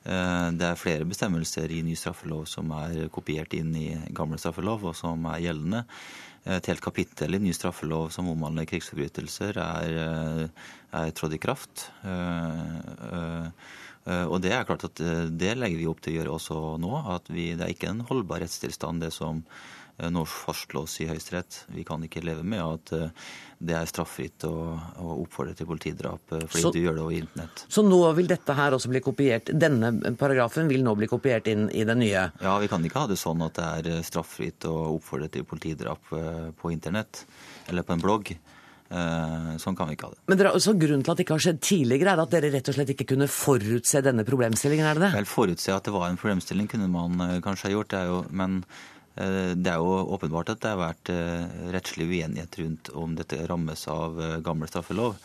[0.00, 4.96] Det er flere bestemmelser i ny straffelov som er kopiert inn i gammel straffelov, og
[4.96, 5.82] som er gjeldende.
[6.48, 10.48] Et helt kapittel i ny straffelov som omhandler krigsforbrytelser, er,
[11.02, 11.84] er trådt i kraft.
[14.30, 15.02] Og det er klart at
[15.36, 16.94] det legger vi opp til å gjøre også nå.
[17.12, 19.44] at vi, Det er ikke en holdbar rettstilstand, det som
[20.08, 21.64] nå fastslås i Høyesterett.
[21.74, 24.54] Vi kan ikke leve med at eh, det er straffritt å,
[25.02, 27.64] å oppfordre til politidrap eh, fordi så, du gjør det over internett.
[27.68, 29.50] Så nå vil dette her også bli kopiert?
[29.52, 32.28] Denne paragrafen vil nå bli kopiert inn i det nye?
[32.40, 36.14] Ja, vi kan ikke ha det sånn at det er straffritt å oppfordre til politidrap
[36.56, 37.26] på internett
[37.68, 38.32] eller på en blogg.
[38.90, 40.22] Sånn kan vi ikke ha det.
[40.26, 42.70] Men dere, så Grunnen til at det ikke har skjedd tidligere, er at dere rett
[42.72, 44.86] og slett ikke kunne forutse denne problemstillingen?
[44.86, 45.10] er det det?
[45.20, 48.24] Vel, Forutse at det var en problemstilling kunne man kanskje ha gjort, det er jo,
[48.34, 48.99] men Eh,
[49.56, 53.86] det er jo åpenbart at det har vært eh, rettslig uenighet rundt om dette rammes
[53.92, 55.16] av eh, gammel straffelov.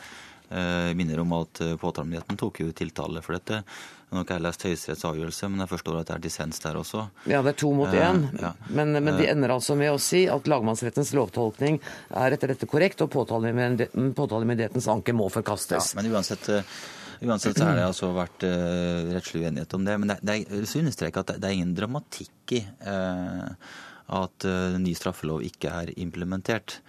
[0.45, 3.63] Jeg minner om at påtalemyndigheten tok jo tiltale for dette.
[4.11, 6.77] Nå har ikke jeg lest Høyesteretts avgjørelse, men jeg forstår at det er dissens der
[6.77, 7.07] også.
[7.25, 8.21] Ja, det er to mot én.
[8.37, 8.51] Ja.
[8.69, 11.79] Men, men, de ender altså med å si at lagmannsrettens lovtolkning
[12.13, 15.95] er etter dette korrekt, og påtalemyndighetens anke må forkastes.
[15.95, 16.51] Ja, men uansett...
[17.21, 19.97] Uansett så har det altså vært uh, rettslig uenighet om det.
[20.01, 23.51] Men det, det er, vil understreke at det, det, er ingen dramatikk i uh,
[24.19, 26.79] at uh, ny straffelov ikke er implementert.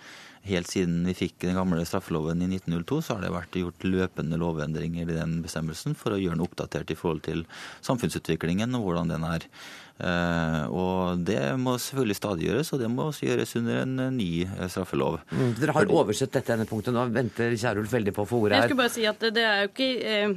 [0.46, 4.38] helt siden vi fikk den gamle straffeloven i 1902, så har det vært gjort løpende
[4.38, 7.42] lovendringer i den bestemmelsen for å gjøre den oppdatert i forhold til
[7.82, 9.48] samfunnsutviklingen og hvordan den er.
[9.96, 14.10] Eh, og det må selvfølgelig stadig gjøres, og det må også gjøres under en eh,
[14.12, 15.22] ny eh, straffelov.
[15.30, 16.92] Mm, dere har oversett dette ene punktet.
[16.92, 18.66] Nå venter Kjærulf veldig på å få ordet her.
[18.66, 19.88] Jeg skulle bare si at det er jo ikke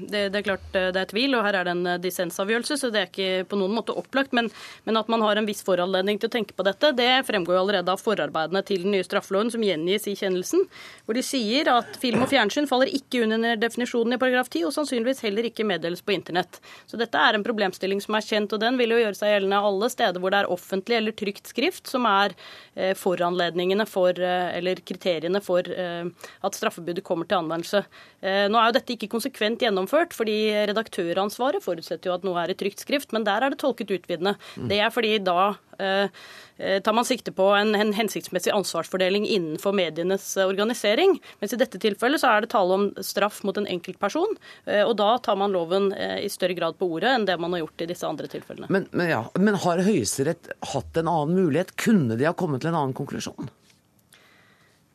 [0.09, 3.01] Det, det er klart det er tvil, og her er det en dissensavgjørelse, så det
[3.01, 4.31] er ikke på noen måte opplagt.
[4.37, 4.47] Men,
[4.87, 7.63] men at man har en viss foranledning til å tenke på dette, det fremgår jo
[7.65, 10.65] allerede av forarbeidene til den nye straffeloven, som gjengis i kjennelsen,
[11.03, 14.75] hvor de sier at film og fjernsyn faller ikke under definisjonen i paragraf 10, og
[14.77, 16.61] sannsynligvis heller ikke meddeles på internett.
[16.87, 19.48] Så dette er en problemstilling som er kjent, og den vil jo gjøre seg gjeldende
[19.57, 22.35] alle steder hvor det er offentlig eller trygt skrift, som er
[22.75, 26.05] eh, foranledningene for, eh, eller kriteriene for eh,
[26.45, 27.83] at straffebudet kommer til anvendelse.
[28.21, 32.57] Nå er jo dette ikke konsekvent gjennomført, fordi redaktøransvaret forutsetter jo at noe er i
[32.59, 34.35] trygt skrift, men der er det tolket utvidende.
[34.69, 41.15] Det er fordi da tar man sikte på en, en, hensiktsmessig ansvarsfordeling innenfor medienes organisering.
[41.39, 44.35] Mens i dette tilfellet så er det tale om straff mot en enkeltperson,
[44.83, 47.85] og da tar man loven i større grad på ordet enn det man har gjort
[47.85, 48.67] i disse andre tilfellene.
[48.67, 51.77] Men, men, ja, men har Høyesterett hatt en annen mulighet?
[51.79, 53.47] Kunne de ha kommet til en annen konklusjon?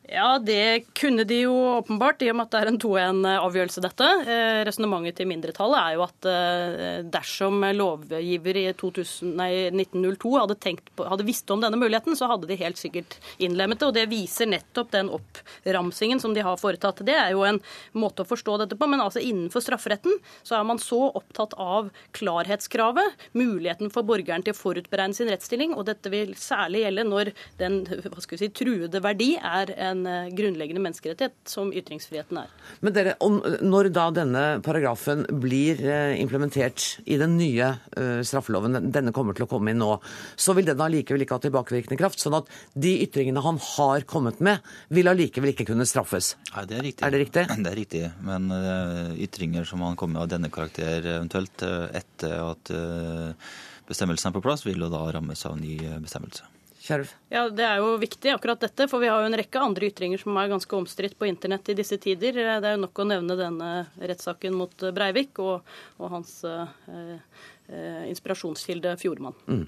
[0.07, 4.09] Ja, det kunne de jo åpenbart, i og med at det er en 2-1-avgjørelse, dette.
[4.29, 10.57] Eh, Resonnementet til mindretallet er jo at eh, dersom lovgiver i 2000, nei, 1902 hadde,
[10.93, 13.87] på, hadde, visst om denne muligheten, så hadde de helt sikkert innlemmet det.
[13.89, 17.01] Og det viser nettopp den oppramsingen som de har foretatt.
[17.07, 17.57] Det er jo en
[17.97, 21.89] måte å forstå dette på, men altså innenfor strafferetten så er man så opptatt av
[22.13, 27.35] klarhetskravet, muligheten for borgeren til å forutberegne sin rettsstilling, og dette vil særlig gjelde når
[27.57, 32.39] den hva skal vi si, truede verdi er en en eh, grunnleggende menneskerettighet, som ytringsfriheten
[32.41, 32.51] er.
[32.85, 38.91] Men dere, om, Når da denne paragrafen blir eh, implementert i den nye uh, straffeloven,
[38.93, 39.91] denne kommer til å komme inn nå,
[40.39, 42.21] så vil den allikevel ikke ha tilbakevirkende kraft?
[42.21, 46.33] Sånn at de ytringene han har kommet med, vil allikevel ikke kunne straffes?
[46.53, 47.05] Nei, det er riktig.
[47.05, 47.45] Er det riktig?
[47.65, 48.03] Det er riktig.
[48.25, 52.73] Men uh, ytringer som han kommer med av denne karakter eventuelt uh, etter at
[53.89, 56.54] bestemmelsen er på plass, vil jo da rammes av ny bestemmelse.
[56.85, 57.15] Kjærulf?
[57.33, 58.87] Ja, Det er jo viktig, akkurat dette.
[58.91, 61.77] For vi har jo en rekke andre ytringer som er ganske omstridt på internett i
[61.77, 62.37] disse tider.
[62.61, 65.65] Det er jo nok å nevne denne rettssaken mot Breivik og,
[65.97, 67.17] og hans eh,
[67.73, 69.37] eh, inspirasjonskilde Fjordmann.
[69.49, 69.65] Mm.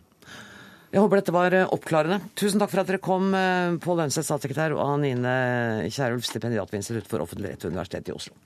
[0.93, 2.21] Jeg håper dette var oppklarende.
[2.39, 5.38] Tusen takk for at dere kom, eh, Pål Lønseth, statssekretær, og Anine
[5.89, 8.38] Kierulf, stipendiat ved Institutt for offentlig rett ved Universitetet i Oslo.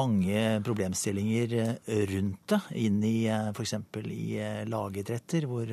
[0.00, 2.60] mange problemstillinger eh, rundt det.
[2.82, 3.76] Inn i eh, f.eks.
[4.02, 5.70] i eh, lagidretter, hvor,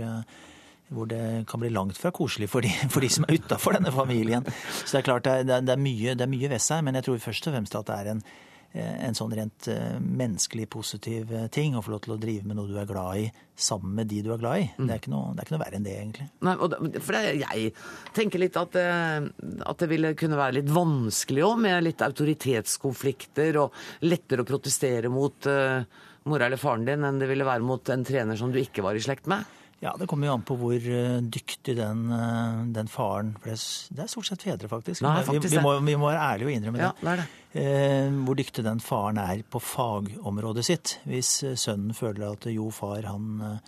[0.89, 3.93] hvor, det kan bli langt fra koselig for de, for de som er utafor denne
[3.93, 4.45] familien.
[4.83, 6.99] Så det er klart det er, det er, mye, det er mye ved seg, men
[6.99, 8.23] jeg tror først og fremst at det er en
[8.73, 11.75] en sånn rent eh, menneskelig positiv eh, ting.
[11.77, 13.27] Å få lov til å drive med noe du er glad i
[13.57, 14.67] sammen med de du er glad i.
[14.77, 14.83] Mm.
[14.85, 16.27] Det, er ikke noe, det er ikke noe verre enn det, egentlig.
[16.45, 17.71] Nei, det, for det, jeg
[18.17, 24.05] tenker litt at, at, det ville kunne være litt vanskelig òg, med litt autoritetskonflikter, og
[24.05, 25.81] lettere å protestere mot uh,
[26.29, 28.97] mora eller faren din enn det ville være mot en trener som du ikke var
[28.97, 29.56] i slekt med?
[29.79, 34.05] Ja, Det kommer jo an på hvor eh, dyktig den, eh, den faren For det
[34.05, 35.03] er stort sett fedre, faktisk.
[35.05, 37.17] Nei, faktisk vi, vi, må, vi, må, være ærlige og innrømme ja, det.
[37.19, 37.27] det.
[37.61, 40.95] Eh, hvor dyktig den faren er på fagområdet sitt.
[41.05, 43.59] Hvis eh, sønnen føler at jo, far, han,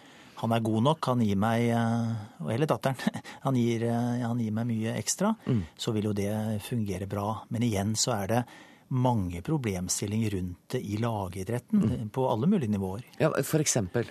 [0.42, 2.98] han er god nok, han gir meg Eller datteren.
[3.46, 5.30] Han gir, han gir meg mye ekstra.
[5.46, 5.62] Mm.
[5.80, 6.32] Så vil jo det
[6.66, 7.46] fungere bra.
[7.54, 8.42] Men igjen så er det
[8.90, 12.10] mange problemstillinger rundt det i lagidretten mm.
[12.16, 13.06] på alle mulige nivåer.
[13.22, 14.10] Ja, For eksempel?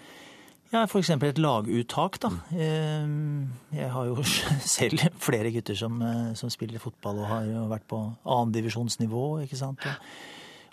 [0.72, 1.10] Ja, F.eks.
[1.16, 2.18] et laguttak.
[2.20, 2.32] da.
[2.52, 4.24] Jeg har jo
[4.78, 6.02] selv flere gutter som,
[6.36, 9.28] som spiller fotball og har jo vært på annendivisjonsnivå.
[9.46, 9.86] ikke sant?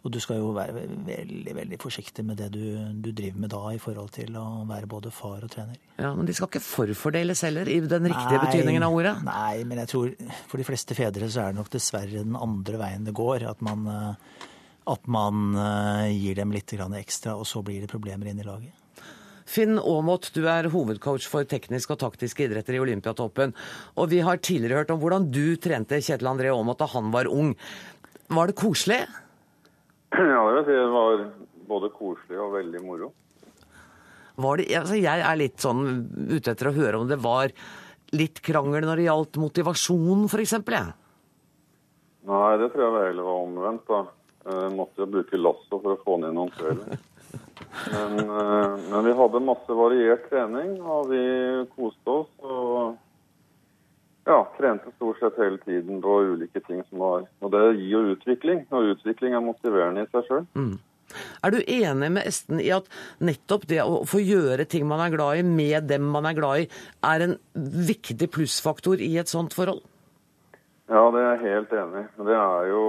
[0.06, 2.62] Og du skal jo være veldig veldig forsiktig med det du,
[3.02, 5.80] du, driver med da, i forhold til å være både far og trener.
[5.98, 9.16] Ja, Men de skal ikke forfordeles heller, i den riktige nei, betydningen av ordet?
[9.26, 10.14] Nei, men jeg tror
[10.46, 13.48] for de fleste fedre så er det nok dessverre den andre veien det går.
[13.50, 14.46] At man, eh,
[14.94, 18.85] at man eh, gir dem litt ekstra, og så blir det problemer inn i laget.
[19.46, 23.54] Finn Aamodt, du er hovedcoach for tekniske og taktiske idretter i Olympiatoppen.
[24.02, 27.30] Og vi har tidligere hørt om hvordan du trente Kjetil André Aamodt da han var
[27.30, 27.54] ung.
[28.34, 29.04] Var det koselig?
[30.16, 31.24] Ja, det vil si det var
[31.68, 33.10] både koselig og veldig moro.
[34.36, 35.82] Det, altså jeg er litt sånn
[36.30, 37.52] ute etter å høre om det var
[38.16, 40.56] litt krangel når det gjaldt motivasjon, f.eks.
[42.26, 43.92] Nei, det tror jeg heller var omvendt.
[43.92, 44.02] da.
[44.46, 46.96] Jeg måtte jo bruke lasso for å få ned noen kvelder.
[47.92, 51.24] Men, eh, men, vi hadde masse variert trening, og vi
[51.76, 52.32] koste oss.
[52.44, 52.98] og
[54.26, 58.16] ja, trente stort sett hele tiden på ulike ting som var Og det gir jo
[58.16, 60.48] utvikling, og utvikling er motiverende i seg sjøl.
[60.58, 60.78] Mm.
[61.46, 62.88] Er du enig med Esten i at
[63.22, 66.64] nettopp det å få gjøre ting man er glad i, med dem man er glad
[66.64, 66.70] i,
[67.06, 69.84] er en viktig plussfaktor i et sånt forhold?
[70.90, 72.26] Ja, det er jeg helt enig i.
[72.26, 72.82] Det er jo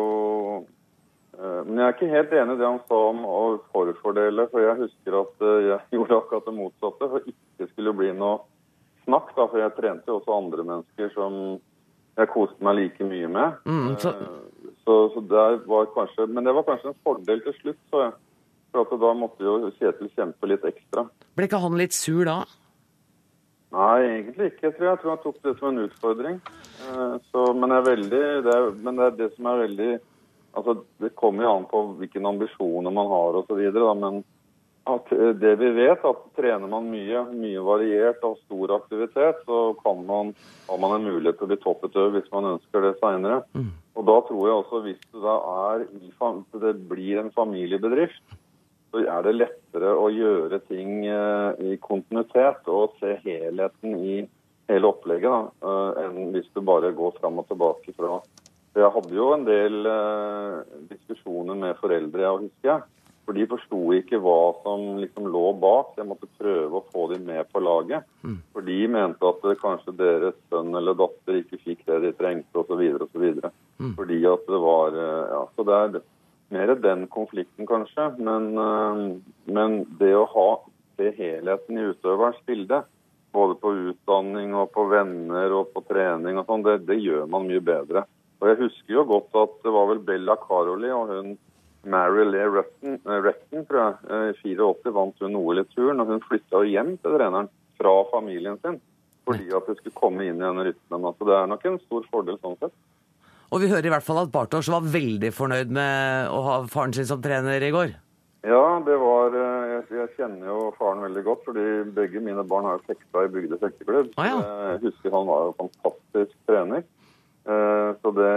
[1.37, 3.41] Men jeg er ikke helt enig i det han sa om å
[3.75, 7.09] forfordele, for jeg husker at eh, jeg gjorde akkurat det motsatte.
[7.13, 8.41] For ikke skulle bli noe
[9.05, 11.41] snakk, da, for jeg trente jo også andre mennesker som
[12.17, 13.65] jeg koste meg like mye med.
[13.69, 14.15] Mm, så...
[14.15, 14.43] Eh,
[14.87, 18.13] så, så det var kanskje, Men det var kanskje en fordel til slutt, så jeg.
[18.77, 21.07] For da måtte jo Kjetil kjempe litt ekstra.
[21.35, 22.43] Ble ikke han litt sur da?
[23.75, 24.69] Nei, egentlig ikke.
[24.69, 26.37] Jeg tror, jeg tror han tok det som en utfordring.
[26.87, 29.91] Eh, så, men, veldig, det er, men det er det som er veldig
[30.57, 33.61] Altså, Det kommer jo an på hvilke ambisjoner man har osv.
[34.01, 34.23] Men
[34.87, 39.75] at eh, det vi vet, at trener man mye, mye variert og stor aktivitet, så
[39.83, 40.33] kan man,
[40.69, 43.43] har man en mulighet til å bli toppetøver hvis man ønsker det seinere.
[43.59, 43.73] Mm.
[43.97, 45.87] Og da tror jeg også hvis det, er,
[46.63, 48.37] det blir en familiebedrift,
[48.93, 54.21] så er det lettere å gjøre ting eh, i kontinuitet og se helheten i
[54.71, 58.21] hele opplegget da, eh, enn hvis du bare går fram og tilbake fra
[58.77, 59.87] Jeg hadde jo en del
[60.91, 62.83] diskusjoner med foreldre, jeg husker jeg
[63.27, 65.97] for de forsto ikke hva som liksom lå bak.
[65.99, 68.07] Jeg måtte prøve å få dem med på laget.
[68.23, 68.39] Mm.
[68.55, 72.85] For de mente at kanskje deres sønn eller datter ikke fikk det de trengte osv.
[73.83, 73.97] Mm.
[73.99, 75.99] Fordi at det var eh, Ja, så det er
[76.55, 78.13] mer den konflikten, kanskje.
[78.23, 79.03] Men, eh,
[79.59, 80.51] men det å ha
[80.97, 82.85] se helheten i utøverens bilde,
[83.35, 87.51] både på utdanning og på venner og på trening og sånn, det, det gjør man
[87.51, 88.07] mye bedre.
[88.41, 91.37] Og Jeg husker jo godt at det var vel Bella Caroli og hun
[91.87, 96.11] Mary Lee Retton, Retton tror jeg, eh, i 84 vant hun OL i turn, og
[96.11, 98.81] hun flytta hjem til treneren fra familien sin
[99.27, 101.03] fordi at det skulle komme inn i denne rytmen.
[101.03, 102.75] Altså, det er nok en stor fordel sånn sett.
[103.51, 106.95] Og vi hører i hvert fall at Bartosz var veldig fornøyd med å ha faren
[106.95, 107.95] sin som trener i går.
[108.47, 112.69] Ja, det var eh, Jeg, jeg kjenner jo faren veldig godt, fordi begge mine barn
[112.69, 114.13] har jo fekta i Bygde fekteklubb.
[114.15, 114.37] Ah, ja.
[114.77, 116.87] Jeg husker han var jo fantastisk trener.
[117.47, 118.31] Eh, så det,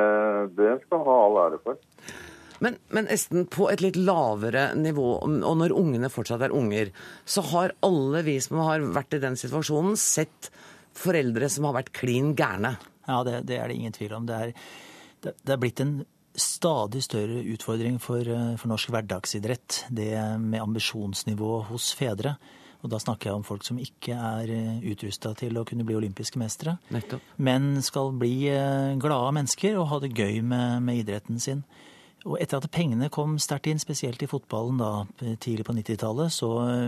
[0.58, 1.80] det skal han ha all ære for.
[2.60, 6.92] Men, men Esten, på et litt lavere nivå, og når ungene fortsatt er unger,
[7.24, 10.52] så har alle vi som har vært i den situasjonen, sett
[11.00, 12.76] foreldre som har vært klin gærne.
[13.08, 14.28] Ja, det, det, er det ingen tvil om.
[14.28, 14.56] Det er,
[15.24, 16.02] det, det er blitt en
[16.40, 19.86] stadig større utfordring for, eh, for norsk hverdagsidrett.
[19.90, 20.12] Det
[20.44, 22.36] med ambisjonsnivå hos fedre.
[22.80, 25.98] Og da snakker jeg om folk som ikke er eh, utrusta til å kunne bli
[26.00, 27.34] olympiske mestere, Nettopp.
[27.36, 31.66] men skal bli eh, glade mennesker og ha det gøy med, med idretten sin.
[32.28, 34.92] Og etter at pengene kom sterkt inn, spesielt i fotballen da,
[35.40, 36.88] tidlig på 90-tallet, så eh,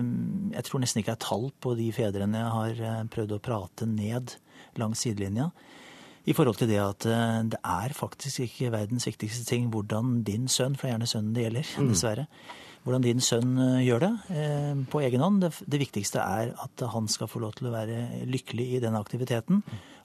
[0.55, 3.87] jeg tror nesten ikke det er tall på de fedrene jeg har prøvd å prate
[3.91, 4.35] ned
[4.79, 5.51] langs sidelinja.
[6.29, 7.05] I forhold til det at
[7.49, 11.31] det er faktisk ikke verdens viktigste ting hvordan din sønn, for det er gjerne sønnen
[11.33, 12.27] det gjelder, mm.
[12.83, 14.11] Hvordan din sønn gjør det
[14.89, 15.41] på egen hånd.
[15.43, 18.97] Det, det, viktigste er at han skal få lov til å være lykkelig i den
[18.97, 19.61] aktiviteten.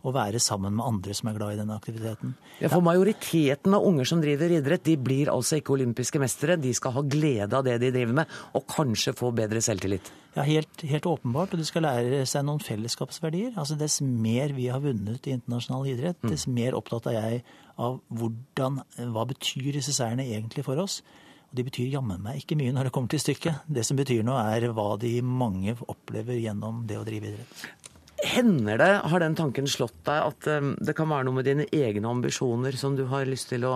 [0.07, 2.37] Og være sammen med andre som er glad i denne aktiviteten.
[2.61, 6.59] Ja, For majoriteten av unger som driver idrett, de blir altså ikke olympiske mestere.
[6.62, 10.12] De skal ha glede av det de driver med, og kanskje få bedre selvtillit.
[10.37, 11.57] Ja, helt, helt åpenbart.
[11.57, 13.55] Og de skal lære seg noen fellesskapsverdier.
[13.57, 16.31] Altså Dess mer vi har vunnet i internasjonal idrett, mm.
[16.31, 17.45] dess mer opptatt er jeg
[17.83, 21.01] av hvordan, hva betyr disse seirene egentlig for oss.
[21.51, 23.66] Og de betyr jammen meg ikke mye når det kommer til stykket.
[23.66, 27.66] Det som betyr noe, er hva de mange opplever gjennom det å drive idrett.
[28.27, 31.66] Hender det, har den tanken slått deg, at um, det kan være noe med dine
[31.68, 33.75] egne ambisjoner som du har lyst til å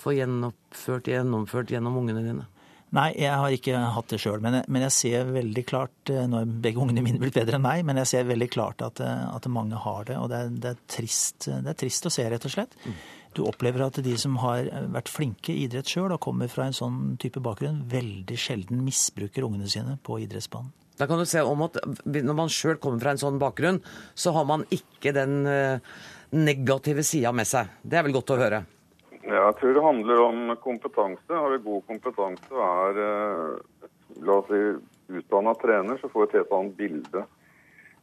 [0.00, 2.46] få gjennomført, gjennomført gjennom ungene dine?
[2.94, 4.38] Nei, jeg har ikke hatt det sjøl.
[4.44, 7.64] Men, men, jeg ser veldig klart eh, Nå er begge ungene mine blitt bedre enn
[7.64, 10.18] meg, men jeg ser veldig klart at, eh, at mange har det.
[10.20, 12.76] Og det er, det, er trist, det er, trist, å se, rett og slett.
[13.34, 16.76] Du opplever at de som har vært flinke i idrett sjøl og kommer fra en
[16.76, 20.70] sånn type bakgrunn, veldig sjelden misbruker ungene sine på idrettsbanen.
[20.94, 23.80] Da kan du se om at Når man sjøl kommer fra en sånn bakgrunn,
[24.14, 25.82] så har man ikke den eh,
[26.30, 27.72] negative sida med seg.
[27.82, 28.62] Det er vel godt å høre?
[29.24, 31.30] Ja, jeg tror det handler om kompetanse.
[31.32, 33.88] Har du god kompetanse og er eh,
[34.22, 34.60] la oss si,
[35.18, 37.24] utdanna trener, så får du et helt annet bilde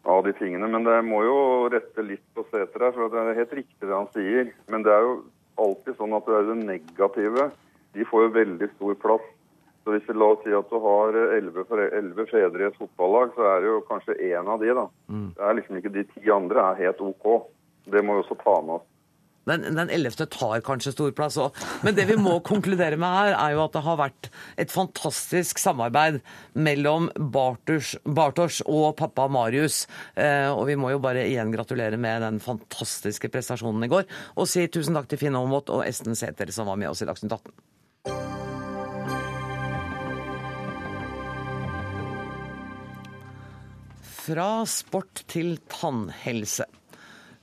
[0.03, 0.67] av de tingene.
[0.67, 1.37] Men det må jo
[1.73, 4.49] rette litt på seter her, for det er helt riktig det han sier.
[4.71, 5.19] Men det er jo
[5.61, 7.51] alltid sånn at det er det negative.
[7.95, 9.29] De får jo veldig stor plass.
[9.81, 13.47] Så hvis vi la oss si at du har elleve fedre i et fotballag, så
[13.49, 14.85] er det jo kanskje én av de, da.
[15.09, 15.31] Mm.
[15.37, 17.27] Det er liksom ikke de ti andre er helt OK.
[17.89, 18.87] Det må vi også ta med oss.
[19.51, 20.25] Den, den 11.
[20.31, 21.57] tar kanskje stor plass òg.
[21.85, 24.31] Men det vi må konkludere med her, er jo at det har vært
[24.61, 26.21] et fantastisk samarbeid
[26.55, 29.83] mellom Bartosz og pappa Marius.
[30.15, 34.07] Eh, og vi må jo bare igjen gratulere med den fantastiske prestasjonen i går.
[34.39, 37.09] Og si tusen takk til Finn Aamodt og Esten Sæther som var med oss i
[37.09, 37.53] Dagsnytt 18.
[44.21, 46.67] Fra sport til tannhelse.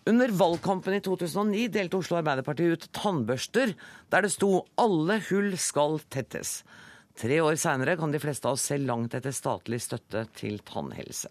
[0.08, 3.74] Under valgkampen i 2009 delte Oslo Arbeiderparti ut tannbørster
[4.08, 6.62] der det sto 'Alle hull skal tettes'.
[7.18, 11.28] Tre år seinere kan de fleste av oss se langt etter statlig støtte til tannhelse.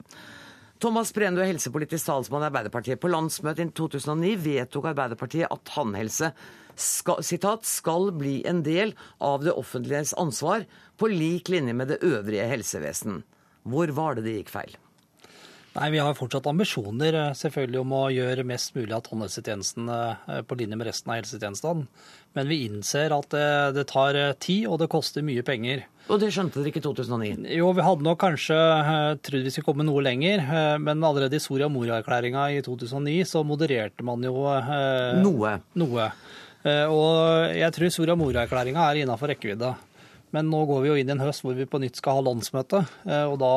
[0.77, 2.99] Thomas Breen, er helsepolitisk talsmann i Arbeiderpartiet.
[3.01, 6.31] På landsmøtet i 2009 vedtok Arbeiderpartiet at tannhelse
[6.75, 10.67] skal, citat, skal bli en del av det offentliges ansvar,
[10.97, 13.23] på lik linje med det øvrige helsevesen.
[13.65, 14.77] Hvor var det det gikk feil?
[15.77, 20.39] Nei, Vi har fortsatt ambisjoner eh, selvfølgelig om å gjøre mest mulig av tannhelsetjenesten eh,
[20.47, 21.85] på linje med resten av helsetjenestene.
[22.37, 25.83] Men vi innser at det, det, tar eh, tid, og det koster mye penger.
[26.09, 27.45] Og det skjønte dere ikke i 2009?
[27.59, 28.57] Jo, vi hadde nok kanskje
[29.27, 30.45] trodd vi skulle komme noe lenger.
[30.79, 34.47] Men allerede i Soria Moria-erklæringa i 2009 så modererte man jo
[35.19, 35.51] Noe.
[35.75, 36.05] noe.
[36.63, 39.73] Og jeg tror Soria Moria-erklæringa er innafor rekkevidde.
[40.35, 42.25] Men nå går vi jo inn i en høst hvor vi på nytt skal ha
[42.27, 42.83] landsmøte.
[43.07, 43.51] Eh, og da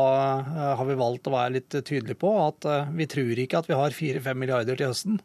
[0.47, 3.71] eh, har vi valgt å være litt tydelige på at eh, vi tror ikke at
[3.71, 5.19] vi har 4-5 milliarder til høsten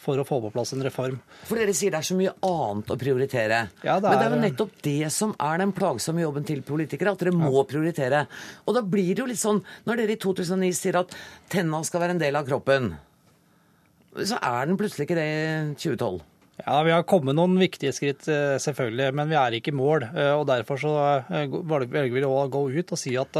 [0.00, 1.18] for å få på plass en reform.
[1.48, 3.60] For dere sier det er så mye annet å prioritere.
[3.84, 4.14] Ja, det er...
[4.14, 7.36] Men det er jo nettopp det som er den plagsomme jobben til politikere, at dere
[7.36, 7.66] må ja.
[7.68, 8.24] prioritere.
[8.64, 11.12] Og da blir det jo litt sånn, når dere i 2009 sier at
[11.52, 12.94] tenna skal være en del av kroppen,
[14.16, 15.44] så er den plutselig ikke det i
[15.76, 16.24] 2012.
[16.66, 20.08] Ja, Vi har kommet noen viktige skritt, eh, selvfølgelig, men vi er ikke i mål.
[20.10, 20.92] Eh, og Derfor så
[21.30, 23.36] eh, velger vi å gå ut og si at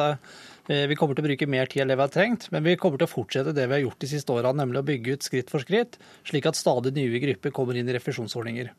[0.70, 3.00] vi kommer til å bruke mer tid enn det vi har trengt, men vi kommer
[3.00, 5.50] til å fortsette det vi har gjort de siste åra, nemlig å bygge ut skritt
[5.50, 8.70] for skritt, slik at stadig nye grupper kommer inn i refusjonsordninger.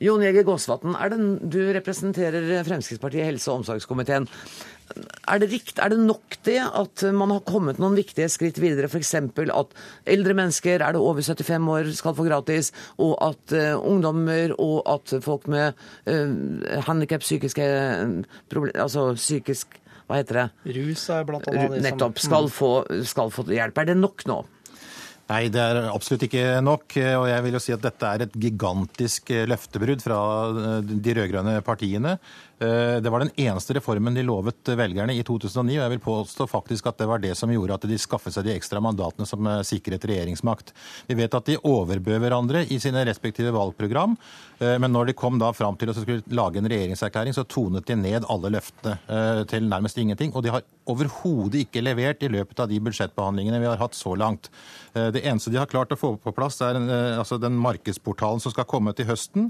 [0.00, 0.94] Jon Jæger Gåsvatn,
[1.52, 4.24] du representerer Fremskrittspartiet i helse- og omsorgskomiteen.
[5.28, 8.88] Er det, rikt, er det nok det at man har kommet noen viktige skritt videre,
[8.88, 9.12] f.eks.
[9.14, 9.74] at
[10.08, 14.80] eldre mennesker, er det over 75 år, skal få gratis, og at uh, ungdommer og
[14.88, 15.76] at folk med
[16.08, 17.66] uh, handikap, psykiske
[18.48, 19.76] problemer Altså psykisk
[20.08, 20.46] Hva heter det?
[20.80, 22.18] Rus er blant annet Nettopp.
[22.18, 22.54] Skal mm.
[22.56, 22.72] få,
[23.06, 23.78] skal få hjelp.
[23.78, 24.40] Er det nok nå?
[25.30, 26.96] Nei, det er absolutt ikke nok.
[27.20, 30.18] Og jeg vil jo si at dette er et gigantisk løftebrudd fra
[30.82, 32.16] de rød-grønne partiene.
[32.60, 36.46] Eh, det var den eneste reformen de lovet velgerne i 2009, og jeg vil påstå
[36.50, 39.46] faktisk at det var det som gjorde at de skaffet seg de ekstra mandatene som
[39.48, 40.74] eh, sikret regjeringsmakt.
[41.08, 45.38] Vi vet at de overbød hverandre i sine respektive valgprogram, eh, men når de kom
[45.40, 49.68] da fram til å skulle lage en regjeringserklæring, så tonet de ned alle løftene til
[49.70, 50.34] nærmest ingenting.
[50.36, 54.12] Og de har overhodet ikke levert i løpet av de budsjettbehandlingene vi har hatt så
[54.18, 54.50] langt.
[54.92, 56.76] Det eneste de har klart å få på plass, er
[57.16, 59.48] altså den markedsportalen som skal komme til høsten,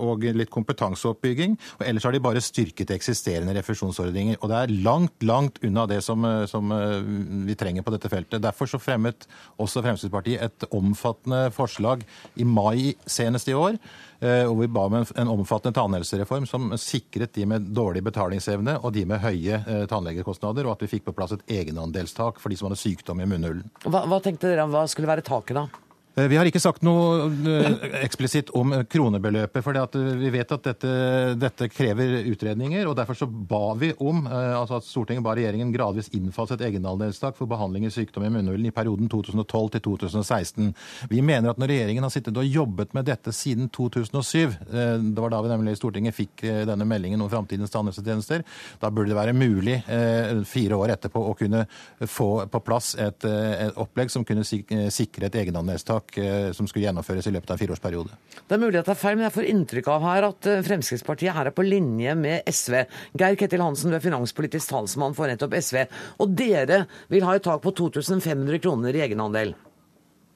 [0.00, 1.58] og litt kompetanseoppbygging.
[1.80, 4.38] og ellers har de bare styrket eksisterende refusjonsordninger.
[4.40, 7.00] Og det er langt, langt unna det som, eh, som, eh,
[7.46, 8.42] vi trenger på dette feltet.
[8.42, 9.26] Derfor så fremmet
[9.58, 12.02] også Fremskrittspartiet et omfattende forslag
[12.36, 13.78] i mai senest i år,
[14.20, 18.94] eh, hvor vi ba om en omfattende tannhelsereform som sikret de med dårlig betalingsevne og
[18.96, 19.60] de med høye
[19.90, 23.28] tannlegekostnader, og at vi fikk på plass et egenandelstak for de som hadde sykdom i
[23.28, 23.66] munnhulen.
[23.86, 25.68] Hva, hva tenkte dere om hva skulle være taket da?
[26.20, 29.62] Eh, vi har ikke sagt noe eh, eksplisitt om kronebeløpet.
[29.64, 30.92] For vi vet at dette,
[31.40, 32.88] dette, krever utredninger.
[32.88, 36.66] og Derfor så ba vi om eh, altså at Stortinget ba regjeringen gradvis innfase et
[36.70, 40.72] egenandelstak for behandling i sykdom i munnhulen i perioden 2012 til 2016.
[41.12, 45.32] Vi mener at når regjeringen har sittet og jobbet med dette siden 2007, det var
[45.32, 48.44] da vi nemlig i Stortinget fikk denne meldingen om framtidens tannhelsetjenester,
[48.82, 49.76] da burde det være mulig
[50.48, 51.64] fire år etterpå å kunne
[52.08, 56.86] få på plass et, et opplegg som kunne sikre et egenandelstak tiltak eh, som skulle
[56.86, 58.10] gjennomføres i løpet av en fireårsperiode.
[58.48, 60.62] Det er mulig at det er feil, men jeg får inntrykk av her at eh,
[60.62, 62.84] Fremskrittspartiet her er på linje med SV.
[63.14, 65.84] Geir Ketil Hansen, du er finanspolitisk talsmann for nettopp SV.
[66.20, 69.54] Og dere vil ha et tak på 2500 kroner i egenandel.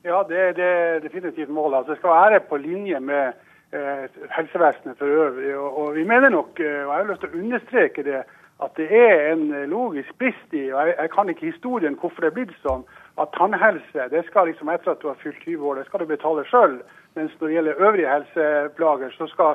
[0.05, 1.79] Ja, det, det er definitivt målet.
[1.79, 3.33] Altså, det skal være på linje med
[3.72, 4.07] eh,
[4.37, 5.55] helsevesenet for øvrig.
[5.57, 8.25] Og, og, vi mener nok, eh, og jeg har lyst til å understreke det,
[8.62, 12.29] at det er en logisk brist i, og jeg, jeg kan ikke historien hvorfor det
[12.31, 12.85] er blitt sånn,
[13.23, 16.07] at tannhelse det skal liksom etter at du har fylt 20 år, det skal du
[16.11, 16.81] betale sjøl.
[17.15, 19.55] Mens når det gjelder øvrige helseplager, så skal,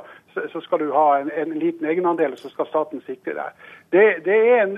[0.53, 3.65] så skal du ha en, en, liten egenandel, og så skal staten sikre deg.
[3.93, 4.75] Det, det, en,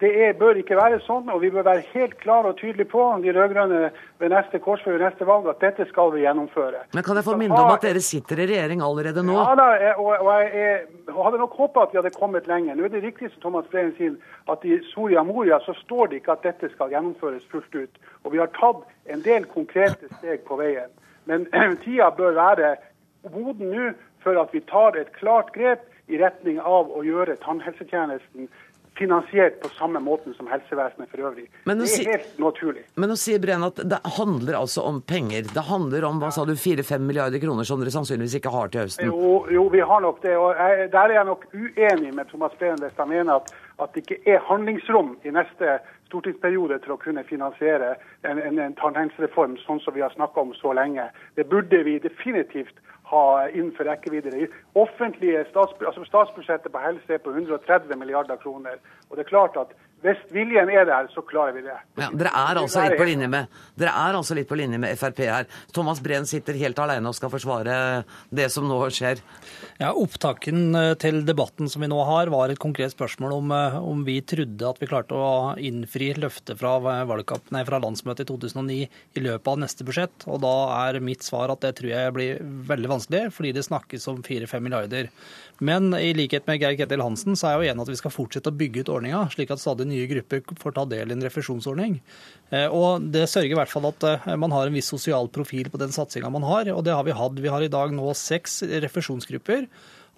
[0.00, 3.04] det er, bør ikke være sånn, og vi bør være helt klare og tydelige på,
[3.22, 3.90] de rød-grønne
[4.22, 6.84] ved neste korsvei ved neste valg, at dette skal vi gjennomføre.
[6.94, 9.36] Men kan jeg få minne om at dere sitter i regjering allerede nå?
[9.38, 12.78] Ja da, og, og jeg, jeg hadde nok håpa at vi hadde kommet lenger.
[12.78, 14.16] Nå er det riktig som Thomas Breen sier,
[14.52, 18.02] at i Soria Moria så står det ikke at dette skal gjennomføres fullt ut.
[18.24, 18.82] Og vi har tatt
[19.12, 20.90] en del konkrete steg på veien.
[21.30, 21.46] Men
[21.84, 22.76] tida bør være
[23.30, 23.90] moden nå
[24.24, 28.50] for at vi tar et klart grep i retning av å gjøre tannhelsetjenesten
[28.98, 31.46] finansiert på samme måten som helsevesenet for øvrig.
[31.64, 32.82] det er si, helt naturlig.
[33.00, 35.48] Men nå sier Brenn at det handler altså om penger.
[35.48, 38.84] Det handler om hva sa du, 4-5 milliarder kroner som dere sannsynligvis ikke har til
[38.84, 39.08] høsten?
[39.08, 40.36] Jo, jo vi har nok det.
[40.36, 43.50] og jeg, Der er jeg nok uenig med Thomas Breen hvis han mener at,
[43.80, 45.80] at det ikke er handlingsrom i neste
[46.12, 47.94] stortingsperiode til å kunne finansiere
[48.28, 51.08] en, en, en tannhelsereform sånn som vi har snakka om så lenge.
[51.40, 52.76] Det burde vi definitivt
[53.12, 54.30] ha innenfor rekkevidde.
[54.32, 58.80] Det offentlige altså statsbudsjettet på helse er på 130 milliarder kroner.
[59.10, 61.76] Og det er klart at hvis viljen er der, så klarer vi det.
[62.00, 64.98] Ja, dere, er altså litt på linje med, dere er altså litt på linje med
[64.98, 65.46] Frp her.
[65.74, 67.76] Thomas Breen sitter helt alene og skal forsvare
[68.34, 69.22] det som nå skjer.
[69.78, 73.78] Ja, Opptaken eh, til debatten som vi nå har, var et konkret spørsmål om, eh,
[73.92, 78.80] om vi trodde at vi klarte å innfri løftet fra, nei, fra landsmøtet i 2009
[78.82, 80.26] i løpet av neste budsjett.
[80.26, 82.42] Og da er mitt svar at det tror jeg blir
[82.72, 85.12] veldig vanskelig, fordi det snakkes om 4-5 milliarder.
[85.62, 88.14] Men i likhet med Geir Ketil Hansen så er jeg jo enig at vi skal
[88.14, 91.22] fortsette å bygge ut ordninga, slik at stadig nye grupper får ta del i en
[91.22, 92.00] refusjonsordning.
[92.50, 95.70] Eh, og Det sørger i hvert fall at eh, man har en viss sosial profil
[95.70, 97.42] på den satsinga man har, og det har vi hatt.
[97.42, 99.68] Vi har i dag nå seks refusjonsgrupper.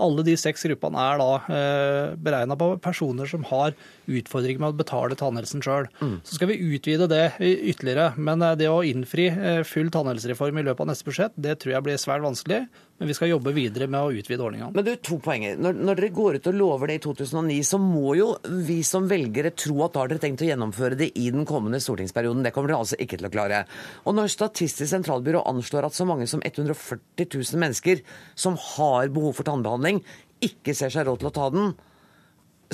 [0.03, 3.77] Alle de seks gruppene er da eh, beregna på personer som har
[4.11, 5.87] utfordringer med å betale tannhelsen sjøl.
[6.01, 6.17] Mm.
[6.27, 8.09] Så skal vi utvide det ytterligere.
[8.17, 9.29] Men eh, det å innfri
[9.69, 12.65] full tannhelsereform i løpet av neste budsjett, det tror jeg blir svært vanskelig.
[12.99, 14.71] Men vi skal jobbe videre med å utvide ordningene.
[14.77, 15.57] Men du, to poenger.
[15.59, 18.29] Når, når, dere går ut og lover det i 2009, så må jo
[18.69, 21.81] vi som velgere tro at da har dere tenkt å gjennomføre det i den kommende
[21.83, 22.45] stortingsperioden.
[22.47, 23.65] Det kommer dere altså ikke til å klare.
[24.07, 28.05] Og når Statistisk sentralbyrå anslår at så mange som 140 000 mennesker
[28.39, 29.99] som har behov for tannbehandling,
[30.45, 31.75] ikke ser seg råd til å ta den,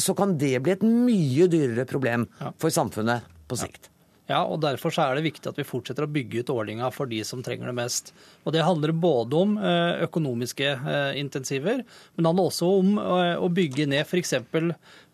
[0.00, 2.28] så kan det bli et mye dyrere problem
[2.60, 3.88] for samfunnet på sikt.
[3.88, 3.99] Ja,
[4.38, 7.42] og Derfor er det viktig at vi fortsetter å bygge ut ordninga for de som
[7.42, 8.12] trenger det mest.
[8.44, 13.34] Og Det handler både om eh, økonomiske eh, intensiver, men det handler også om eh,
[13.40, 14.34] å bygge ned f.eks.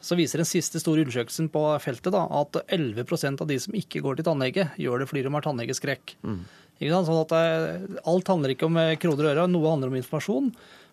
[0.06, 4.04] Så viser den siste store undersøkelsen på feltet da, at 11% av de som ikke
[4.04, 6.16] går til tannlege, gjør det fordi de har tannlegeskrekk.
[6.26, 6.40] Mm.
[6.76, 7.36] Sånn
[8.04, 10.50] Alt handler ikke om kroner og øre, noe handler om informasjon.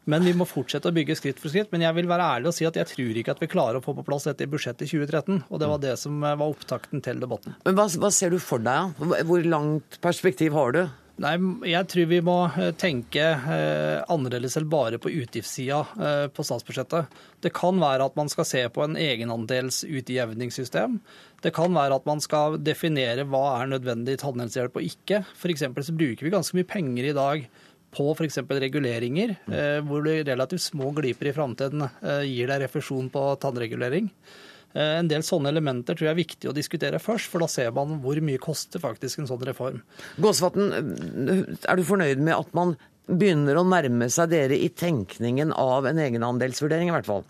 [0.09, 1.71] Men vi må fortsette å bygge skritt for skritt.
[1.73, 3.85] Men jeg vil være ærlig og si at jeg tror ikke at vi klarer å
[3.85, 5.45] få på plass dette i budsjettet i 2013.
[5.47, 7.55] Og det var det som var opptakten til debatten.
[7.63, 8.99] Men hva, hva ser du for deg?
[8.99, 10.83] Hvor langt perspektiv har du?
[11.21, 11.35] Nei,
[11.69, 17.05] Jeg tror vi må eh, tenke eh, annerledes enn bare på utgiftssida eh, på statsbudsjettet.
[17.45, 20.97] Det kan være at man skal se på en egenandelsutjevningssystem.
[21.45, 25.21] Det kan være at man skal definere hva er nødvendig tannhelsehjelp og ikke.
[25.37, 25.61] F.eks.
[25.85, 27.45] så bruker vi ganske mye penger i dag
[27.93, 28.41] på f.eks.
[28.49, 34.09] reguleringer, eh, hvor du relativt små gliper i framtiden eh, gir deg refusjon på tannregulering.
[34.73, 37.73] Eh, en del sånne elementer tror jeg er viktig å diskutere først, for da ser
[37.75, 39.83] man hvor mye koster faktisk en sånn reform.
[40.23, 42.75] Gåsvatn, er du fornøyd med at man
[43.09, 47.27] begynner å nærme seg dere i tenkningen av en egenandelsvurdering, i hvert fall?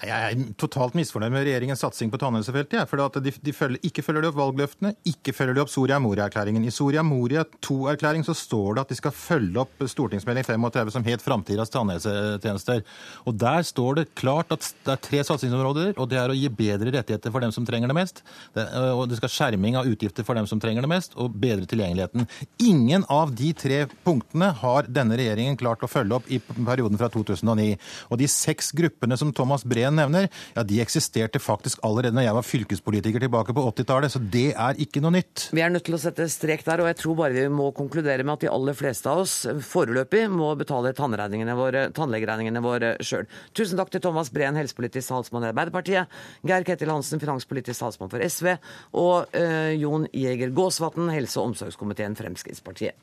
[0.00, 2.88] Jeg er totalt misfornøyd med regjeringens satsing på tannhelsefeltet.
[2.88, 6.64] For de, de følger, ikke følger de opp valgløftene, ikke følger de opp Soria Moria-erklæringen.
[6.64, 11.04] I Soria Moria II-erklæring så står det at de skal følge opp stortingsmelding 35 som
[11.04, 12.80] het Framtidas tannhelsetjenester.
[13.28, 16.48] Og Der står det klart at det er tre satsingsområder, og det er å gi
[16.48, 18.24] bedre rettigheter for dem som trenger det mest.
[18.56, 18.64] Det,
[18.96, 22.24] og det skal skjerming av utgifter for dem som trenger det mest, og bedre tilgjengeligheten.
[22.64, 27.12] Ingen av de tre punktene har denne regjeringen klart å følge opp i perioden fra
[27.12, 27.76] 2009.
[28.08, 32.26] Og de seks gruppene som Thomas Breen Steen nevner, ja, de eksisterte faktisk allerede når
[32.28, 35.48] jeg var fylkespolitiker tilbake på 80-tallet, så det er ikke noe nytt.
[35.56, 38.22] Vi er nødt til å sette strek der, og jeg tror bare vi må konkludere
[38.22, 39.34] med at de aller fleste av oss
[39.66, 43.26] foreløpig må betale våre, tannlegeregningene våre sjøl.
[43.56, 48.22] Tusen takk til Thomas Breen, helsepolitisk talsmann i Arbeiderpartiet, Geir Ketil Hansen, finanspolitisk talsmann for
[48.22, 48.54] SV,
[48.94, 52.94] og øh, Jon Jæger Gåsvatn, helse- og omsorgskomiteen Fremskrittspartiet.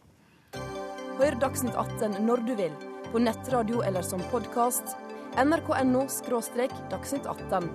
[1.17, 2.79] Hør Dagsnytt 18 når du vil,
[3.11, 5.06] på nettradio eller som podkast.
[5.35, 6.05] nrk.no–
[6.91, 7.69] dagsnytt 18.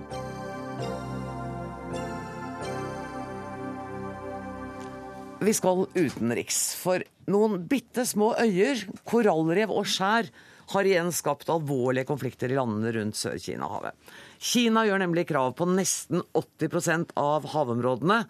[5.43, 10.29] Vi skal utenriks, for noen bitte små øyer, korallrev og skjær
[10.71, 13.91] har igjen skapt alvorlige konflikter i landene rundt Sør-Kina-havet.
[14.39, 18.21] Kina gjør nemlig krav på nesten 80% av havområdene,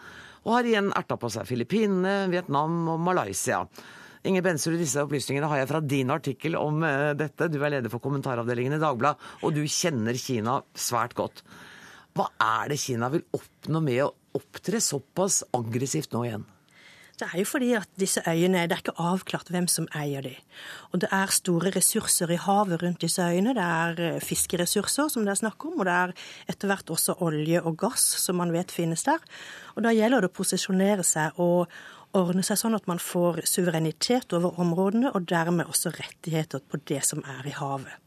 [0.44, 3.62] og har igjen erta på seg Filippinene, Vietnam og Malaysia.
[4.24, 7.50] Inger Bensrud, disse opplysningene har jeg fra din artikkel om eh, dette.
[7.52, 11.44] Du er leder for kommentaravdelingen i Dagbladet, og du kjenner Kina svært godt.
[12.16, 16.46] Hva er det Kina vil oppnå med å opptre såpass aggressivt nå igjen?
[17.20, 20.32] Det er jo fordi at disse øyene, det er ikke avklart hvem som eier de.
[20.96, 23.54] Og det er store ressurser i havet rundt disse øyene.
[23.58, 26.16] Det er eh, fiskeressurser som det er snakk om, og det er
[26.56, 29.20] etter hvert også olje og gass som man vet finnes der.
[29.76, 31.68] Og da gjelder det å posisjonere seg og
[32.18, 37.02] ordne seg sånn at man får suverenitet over områdene, og dermed også rettigheter på det
[37.08, 38.00] som er i havet.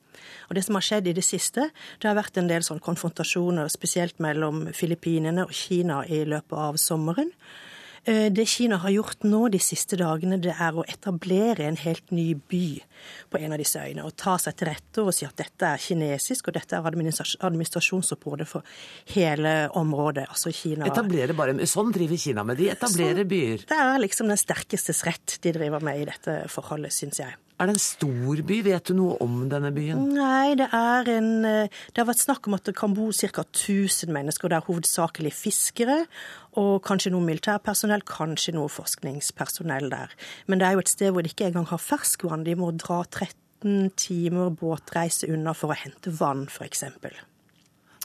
[0.49, 3.69] Og Det som har skjedd i det siste, det har vært en del sånn konfrontasjoner,
[3.69, 7.33] spesielt mellom Filippinene og Kina i løpet av sommeren.
[8.07, 12.13] Eh, det Kina har gjort nå de siste dagene, det er å etablere en helt
[12.15, 12.67] ny by
[13.33, 14.05] på en av disse øyene.
[14.07, 18.47] Og ta seg til rette og si at dette er kinesisk, og dette er administrasjonsområdet
[18.47, 18.77] for
[19.17, 20.29] hele området.
[20.31, 23.67] Altså Kina Etablere bare, Sånn driver Kina med de, etablerer så, byer.
[23.73, 27.35] Det er liksom den sterkestes rett de driver med i dette forholdet, syns jeg.
[27.57, 28.57] Er det en stor by?
[28.67, 30.11] Vet du noe om denne byen?
[30.13, 33.47] Nei, det er en eh, Det har vært snakk om at det kan bo ca.
[33.49, 34.53] 1000 mennesker.
[34.53, 36.03] Det er hovedsakelig fiskere
[36.61, 40.13] og kanskje noe militærpersonell, kanskje noe forskningspersonell der.
[40.47, 42.45] Men det er jo et sted hvor de ikke engang har ferskvann.
[42.47, 46.85] De må dra 13 timer båtreise unna for å hente vann, f.eks.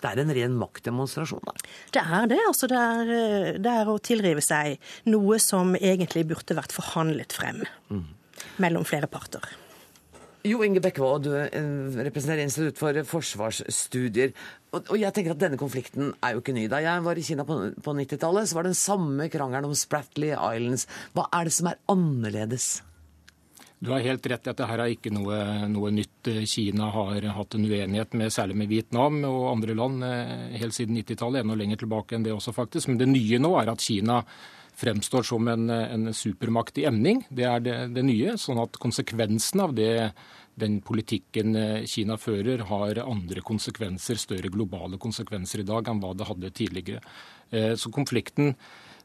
[0.02, 1.54] Det er en ren maktdemonstrasjon, da?
[1.93, 2.39] Det er det.
[2.47, 4.82] Altså, det er, eh, det er å tilrive seg
[5.14, 7.62] noe som egentlig burde vært forhandlet frem.
[7.93, 8.10] Mm
[8.62, 9.43] mellom flere parter.
[10.47, 14.31] Jo Inge Bekkevold, du eh, representerer Institutt for forsvarsstudier.
[14.73, 16.63] Og jeg tenker at Denne konflikten er jo ikke ny.
[16.71, 17.57] Da jeg var i Kina på
[17.93, 20.87] 90-tallet, så var det den samme krangelen om Spratly Islands.
[21.13, 22.69] Hva er det som er annerledes?
[23.81, 25.37] Du har helt rett i at dette er ikke noe,
[25.69, 26.29] noe, nytt.
[26.49, 30.97] Kina har hatt en uenighet med særlig med Vietnam og andre land eh, helt siden
[31.01, 32.89] 90-tallet, enda lenger tilbake enn det også, faktisk.
[32.89, 34.23] Men det nye nå er at Kina
[34.82, 37.23] fremstår som en, en supermakt i emning.
[37.29, 38.36] Det er det, det, nye.
[38.41, 40.11] Sånn at konsekvensen av det,
[40.59, 46.15] den politikken eh, Kina fører, har andre konsekvenser, større globale konsekvenser i dag enn hva
[46.17, 47.03] det hadde tidligere.
[47.51, 48.55] Eh, så konflikten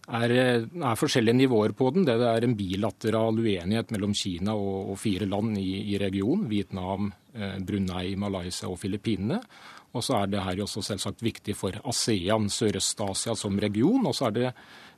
[0.06, 2.06] er, er, forskjellige nivåer på den.
[2.06, 6.46] Det er en bilateral uenighet mellom Kina og, og fire land i, i regionen.
[6.50, 9.40] Vietnam, eh, Brunei, Malaysia og Filippinene.
[9.96, 14.04] Og så er det her også selvsagt viktig for ASEAN, Sørøst-Asia som region.
[14.06, 14.50] Og så er det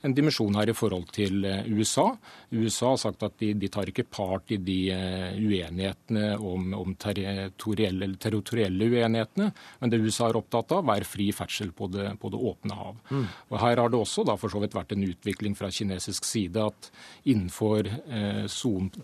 [0.06, 2.10] en dimensjon her i forhold til eh, USA.
[2.50, 6.94] USA har sagt at de, de tar ikke part i de eh, uenighetene om, om
[7.00, 12.30] territorielle, territorielle, uenighetene, men det USA er opptatt av, er fri ferdsel på det, på
[12.32, 13.00] det åpne hav.
[13.10, 13.26] Mm.
[13.50, 16.64] Og Her har det også da for så vidt vært en utvikling fra kinesisk side
[16.70, 16.90] at
[17.28, 18.44] innenfor eh,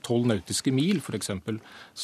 [0.05, 1.31] tolv nautiske mil f.eks.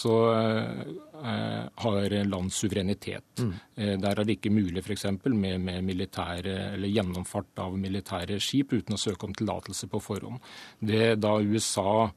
[0.02, 3.40] så eh, har land suverenitet.
[3.40, 3.54] Mm.
[3.76, 5.06] Eh, der er det ikke mulig f.eks.
[5.30, 10.40] Med, med militære, eller gjennomfart av militære skip uten å søke om tillatelse på forhånd.
[10.80, 12.10] Det da USA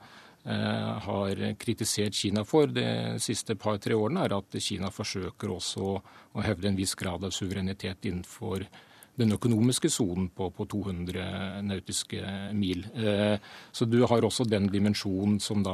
[0.46, 5.94] eh, har kritisert Kina for de siste par-tre årene, er at Kina forsøker også
[6.34, 8.66] å hevde en viss grad av suverenitet innenfor
[9.20, 12.22] den økonomiske sonen på, på, 200 nautiske
[12.58, 12.82] mil.
[12.98, 13.36] Eh,
[13.72, 15.74] så du har også den dimensjonen som da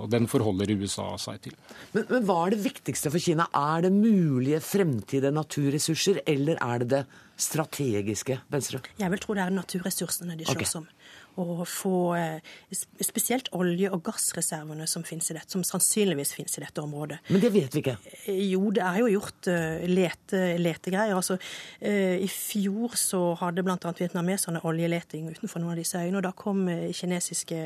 [0.00, 1.56] Og den forholder USA seg til.
[1.94, 3.46] Men, men hva er det viktigste for Kina?
[3.54, 7.02] Er det mulige fremtidige naturressurser, eller er det det
[7.40, 8.82] strategiske, Venstre?
[8.98, 10.82] Jeg vil tro det er naturressursene de slåss okay.
[10.82, 10.88] om
[11.38, 12.52] å få eh,
[13.04, 17.20] spesielt olje- og gassreservene som, i dette, som sannsynligvis finnes i dette området.
[17.30, 17.96] Men det vet vi ikke?
[18.24, 21.14] Eh, jo, det er jo gjort eh, lete, letegreier.
[21.16, 21.38] Altså,
[21.80, 23.76] I fjor så hadde bl.a.
[23.76, 26.18] vietnameserne oljeleting utenfor noen av disse øyene.
[26.20, 26.66] og Da kom
[26.96, 27.60] kinesiske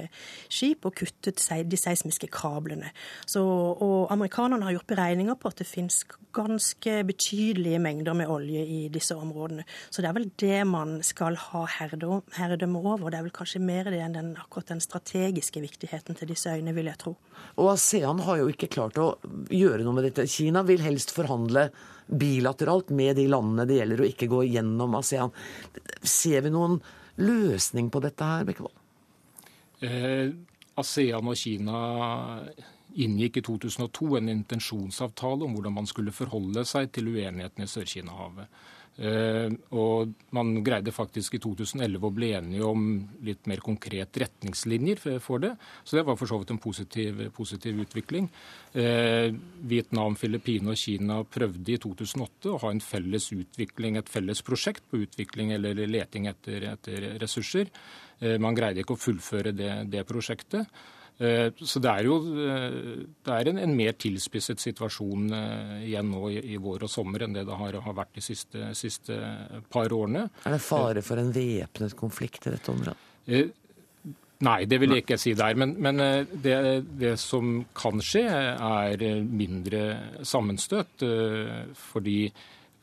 [0.52, 1.40] skip og kuttet
[1.70, 2.90] de seismiske kablene.
[3.26, 6.02] Så, og amerikanerne har gjort beregninger på at det finnes
[6.34, 9.64] ganske betydelige mengder med olje i disse områdene.
[9.90, 13.10] Så det er vel det man skal ha herredømme over.
[13.10, 16.74] Det er vel kanskje mer det enn den, akkurat den strategiske viktigheten til disse øyene,
[16.76, 17.14] vil jeg tro.
[17.60, 19.14] Og ASEAN har jo ikke klart å
[19.52, 20.26] gjøre noe med dette.
[20.30, 21.68] Kina vil helst forhandle
[22.06, 25.32] bilateralt med de landene det gjelder, og ikke gå gjennom ASEAN.
[26.02, 26.80] Ser vi noen
[27.22, 28.80] løsning på dette her, Bekkevold?
[29.84, 30.30] Eh,
[30.80, 31.80] ASEAN og Kina
[32.94, 38.46] inngikk i 2002 en intensjonsavtale om hvordan man skulle forholde seg til uenigheten i Sør-Kina-havet.
[38.94, 42.84] Eh, og man greide faktisk i 2011 å bli enige om
[43.26, 45.54] litt mer konkret retningslinjer for det.
[45.82, 48.28] Så det var for så vidt en positiv, positiv utvikling.
[48.72, 49.34] Eh,
[49.66, 54.86] Vietnam, Filippinene og Kina prøvde i 2008 å ha en felles utvikling, et felles prosjekt
[54.90, 57.72] på utvikling eller leting etter, etter ressurser.
[58.20, 60.70] Eh, man greide ikke å fullføre det, det prosjektet.
[61.18, 62.78] Eh, så det er jo eh,
[63.22, 67.22] det er en, en mer tilspisset situasjon eh, igjen nå i, i, vår og sommer
[67.22, 69.18] enn det det har, har vært de siste, siste,
[69.70, 70.26] par årene.
[70.42, 72.96] Er det fare for en væpnet konflikt i dette området?
[74.44, 75.54] Nei, det vil jeg ikke si der.
[75.56, 76.02] Men, men
[76.42, 76.56] det,
[76.98, 79.84] det, som kan skje, er mindre
[80.26, 81.04] sammenstøt.
[81.78, 82.18] Fordi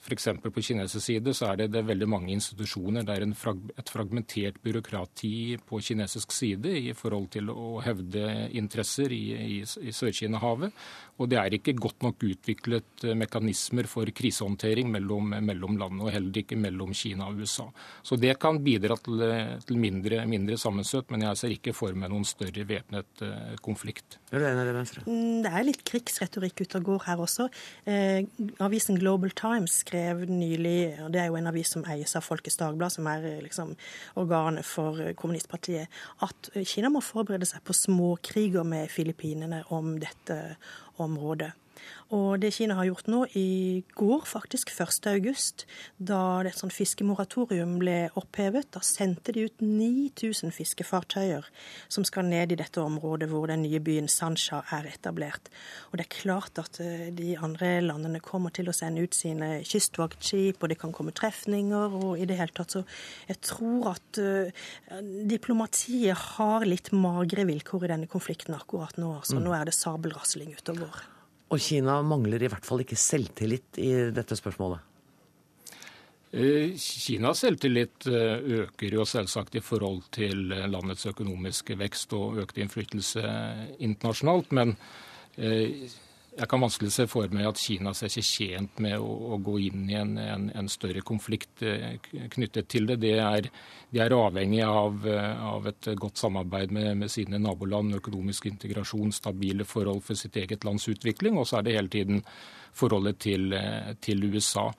[0.01, 0.27] F.eks.
[0.41, 3.05] på kinesisk side så er det, det er veldig mange institusjoner.
[3.05, 8.23] Det er frag, et fragmentert byråkrati på kinesisk side i forhold til å hevde
[8.57, 10.73] interesser i, i, i Sør-Kina-havet.
[11.21, 16.13] Og det er ikke godt nok utviklet eh, mekanismer for krisehåndtering mellom, mellom landene, og
[16.15, 17.67] heller ikke mellom Kina og USA.
[18.03, 19.21] Så det kan bidra til,
[19.67, 24.17] til mindre, mindre sammenstøt, men jeg ser ikke for meg noen større væpnet uh, konflikt.
[24.31, 25.03] Er det?
[25.05, 27.47] Mm, det er litt krigsretorikk ute og går her også.
[27.89, 28.23] Eh,
[28.63, 32.59] avisen Global Times skrev nylig, og det er jo en avis som eies av Folkets
[32.61, 33.73] Dagblad, som er eh, liksom
[34.21, 35.91] organet for kommunistpartiet,
[36.25, 40.39] at Kina må forberede seg på småkriger med Filippinene om dette
[41.01, 41.51] området.
[42.11, 45.65] Og det Kina har gjort nå, i går faktisk, 1.8,
[45.97, 51.47] da et sånt fiskemoratorium ble opphevet, da sendte de ut 9000 fiskefartøyer
[51.91, 55.47] som skal ned i dette området hvor den nye byen Sancha er etablert.
[55.91, 59.61] Og det er klart at eh, de andre landene kommer til å sende ut sine
[59.67, 62.83] kystvaktskip, og det kan komme trefninger, og i det hele tatt så
[63.27, 64.61] Jeg tror at uh,
[65.27, 69.15] diplomatiet har litt magre vilkår i denne konflikten akkurat nå.
[69.21, 69.43] Altså, mm.
[69.45, 70.75] Nå er det sabelrasling ute
[71.51, 74.87] og Kina mangler i hvert fall ikke selvtillit i dette spørsmålet?
[76.31, 82.63] Eh, Kinas selvtillit eh, øker jo selvsagt i forhold til landets økonomiske vekst og økte
[82.63, 83.23] innflytelse
[83.83, 84.53] internasjonalt.
[84.55, 84.77] Men
[85.35, 85.91] eh,
[86.31, 89.57] jeg kan vanskelig se for meg at Kina ser seg tjent med å, å gå
[89.67, 91.97] inn i en, en, en, større konflikt eh,
[92.31, 93.01] knyttet til det.
[93.03, 93.49] De er,
[93.91, 99.11] de er avhengig av, eh, av, et godt samarbeid med, med, sine naboland, økonomisk integrasjon,
[99.15, 102.23] stabile forhold for sitt eget lands utvikling, og så er det hele tiden
[102.79, 104.69] forholdet til, eh, til USA.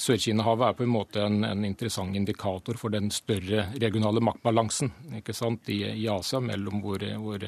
[0.00, 5.20] Sør-Kina-havet er på en måte en, en, interessant indikator for den større regionale maktbalansen i,
[5.84, 7.44] i Asia, mellom hvor, hvor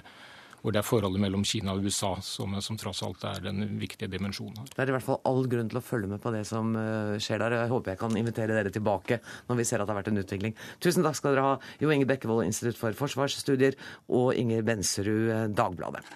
[0.63, 4.11] hvor det er forholdet mellom Kina og USA som, som tross alt er den viktige
[4.11, 4.63] dimensjonen.
[4.63, 4.71] her.
[4.71, 7.19] Det er i hvert fall all grunn til å følge med på det som eh,
[7.23, 7.59] skjer der.
[7.65, 9.19] Jeg håper jeg kan invitere dere tilbake
[9.51, 10.57] når vi ser at det har vært en utvikling.
[10.83, 13.79] Tusen takk skal dere ha, Jo Inge Bekkevold, Institutt for forsvarsstudier,
[14.15, 16.07] og Inger Benserud, eh, Dagbladet.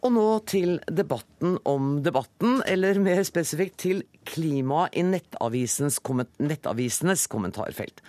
[0.00, 8.02] Og nå til debatten om debatten, eller mer spesifikt til klimaet i nettavisenes kommentarfelt.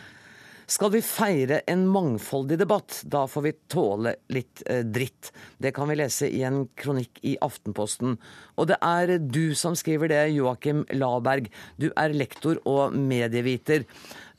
[0.71, 5.33] Skal vi feire en mangfoldig debatt, da får vi tåle litt eh, dritt.
[5.59, 8.15] Det kan vi lese i en kronikk i Aftenposten.
[8.55, 11.49] Og det er du som skriver det, Joakim Laberg.
[11.75, 13.83] Du er lektor og medieviter.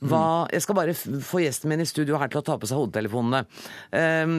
[0.03, 2.79] Hva, jeg skal bare få gjesten min i studio her til å ta på seg
[2.81, 3.43] hodetelefonene.
[3.95, 4.35] Um,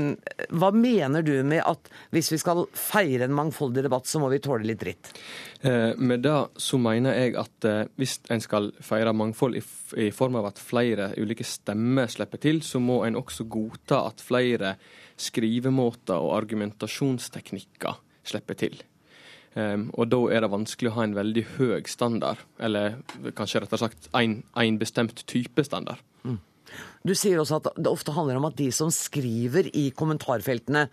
[0.61, 4.43] hva mener du med at hvis vi skal feire en mangfoldig debatt, så må vi
[4.45, 5.13] tåle litt dritt?
[5.65, 9.65] Uh, med det så mener jeg at uh, hvis en skal feire mangfold i,
[10.07, 14.25] i, form av at flere ulike stemmer slipper til, så må en også godta at
[14.25, 14.77] flere
[15.21, 18.83] skrivemåter og argumentasjonsteknikker slipper til.
[19.55, 22.99] Um, og da er det vanskelig å ha en veldig høy standard, eller
[23.39, 26.03] kanskje rettere sagt slett en bestemt type standard.
[26.27, 26.41] Mm.
[27.07, 30.89] Du sier også at det ofte handler om at de som skriver i kommentarfeltene,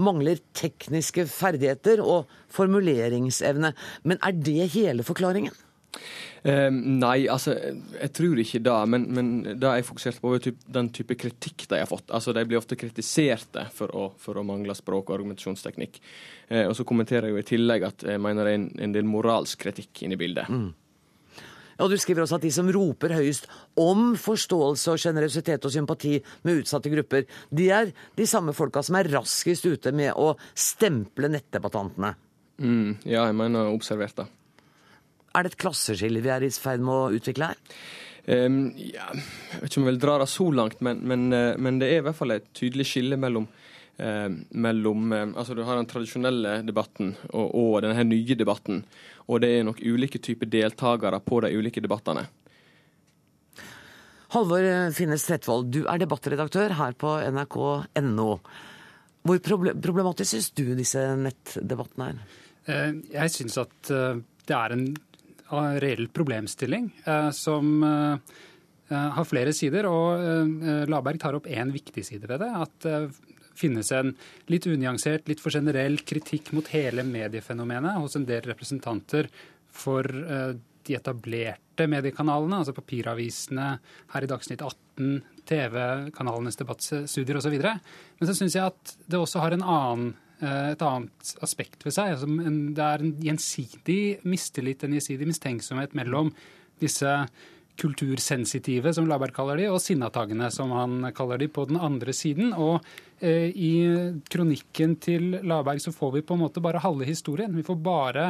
[0.00, 3.74] mangler tekniske ferdigheter og formuleringsevne.
[4.08, 5.54] Men er det hele forklaringen?
[6.42, 7.52] Eh, nei, altså,
[8.00, 8.76] jeg tror ikke det.
[8.92, 10.44] Men, men det jeg fokuserte på, var
[10.78, 12.08] den type kritikk de har fått.
[12.08, 16.00] Altså, De blir ofte kritiserte for å, for å mangle språk og argumentasjonsteknikk.
[16.48, 18.96] Eh, og så kommenterer jeg jo i tillegg at jeg mener det er en, en
[18.96, 20.48] del moralsk kritikk inne i bildet.
[20.48, 20.70] Mm.
[21.80, 23.46] Og Du skriver også at de som roper høyest
[23.80, 28.98] om forståelse og sjenerøsitet og sympati med utsatte grupper, de er de samme folka som
[29.00, 32.12] er raskest ute med å stemple nettdebattantene.
[32.60, 34.28] Mm, ja, jeg mener observert det.
[35.34, 37.58] Er det et klasseskille vi er i ferd med å utvikle her?
[38.30, 41.54] Um, ja, jeg vet ikke om jeg vil dra det så langt, men, men, eh,
[41.58, 43.46] men, det er i hvert fall et tydelig skille mellom,
[43.96, 44.26] eh,
[44.60, 48.84] mellom eh, Altså du har den tradisjonelle debatten og, og denne nye debatten.
[49.30, 52.26] Og det er nok ulike typer deltakere på de ulike debattene.
[54.30, 58.28] Halvor Finnes Tretvold, du er debattredaktør her på nrk.no.
[59.26, 62.20] Hvor problematisk syns du disse nettdebattene er?
[62.70, 64.86] Eh, jeg syns at eh, det er en
[65.50, 66.90] reell problemstilling
[67.34, 67.82] som
[68.90, 69.88] har flere sider.
[69.90, 72.50] Og Laberg tar opp én viktig side ved det.
[72.54, 73.00] At det
[73.58, 74.14] finnes en
[74.50, 79.28] litt unyansert, litt for generell kritikk mot hele mediefenomenet hos en del representanter
[79.70, 80.06] for
[80.86, 83.68] de etablerte mediekanalene, altså papiravisene
[84.14, 87.56] her i Dagsnytt 18, TV-kanalenes debattstudier osv.
[87.60, 91.92] Men så syns jeg at det også har en annen, eh, et annet aspekt ved
[91.92, 92.14] seg.
[92.14, 92.28] Altså
[92.74, 96.32] det er en gjensidig mistillit, en gjensidig mistenksomhet mellom
[96.80, 97.12] disse
[97.80, 102.52] kultursensitive, som Laberg kaller de, og sinnatagene, som han kaller de, på den andre siden.
[102.52, 102.80] Og
[103.24, 103.72] eh, i
[104.32, 107.54] kronikken til Laberg så får vi på en måte bare halve historien.
[107.56, 108.26] Vi får bare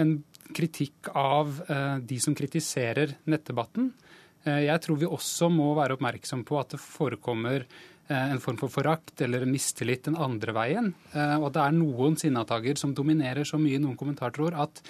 [0.00, 0.16] en
[0.54, 3.90] kritikk av eh, de som kritiserer nettdebatten.
[4.44, 7.82] Eh, jeg tror vi også må være oppmerksom på at det forekommer eh,
[8.12, 10.90] en form for forakt eller mistillit den andre veien.
[11.14, 14.82] Og det er noen sinnataker som dominerer så mye i noen kommentartråder at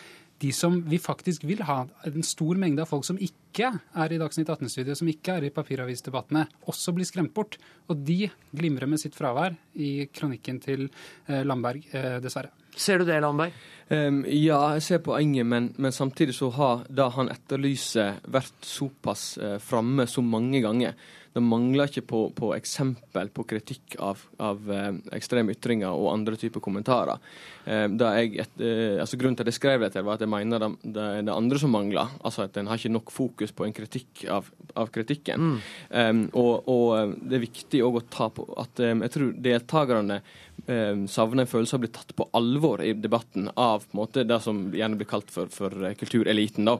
[0.42, 4.18] de som vi faktisk vil ha, en stor mengde av folk som ikke er i
[4.18, 7.56] Dagsnytt 18-studiet, som ikke er i papiravisdebattene, også blir skremt bort.
[7.88, 10.88] Og de glimrer med sitt fravær i kronikken til
[11.28, 11.86] Lamberg,
[12.24, 12.50] dessverre.
[12.74, 13.54] Ser du det, Lamberg?
[13.88, 19.26] Um, ja, jeg ser poenget, men, men samtidig så har det han etterlyser, vært såpass
[19.38, 20.96] uh, framme så mange ganger.
[21.34, 26.38] Det mangler ikke på, på eksempel på kritikk av, av uh, ekstreme ytringer og andre
[26.38, 27.18] typer kommentarer.
[27.66, 30.62] Um, jeg, et, uh, altså Grunnen til at jeg skrev dette, var at jeg mener
[30.62, 32.14] det, det det andre som mangler.
[32.22, 35.50] Altså at En har ikke nok fokus på en kritikk av, av kritikken.
[35.50, 35.60] Mm.
[35.90, 40.20] Um, og, og, det er viktig å ta på at jeg tror deltakerne
[40.66, 44.02] eh, savner en følelse av å bli tatt på alvor i debatten av på en
[44.02, 46.68] måte, det som gjerne blir kalt for, for eh, kultureliten.
[46.68, 46.78] da.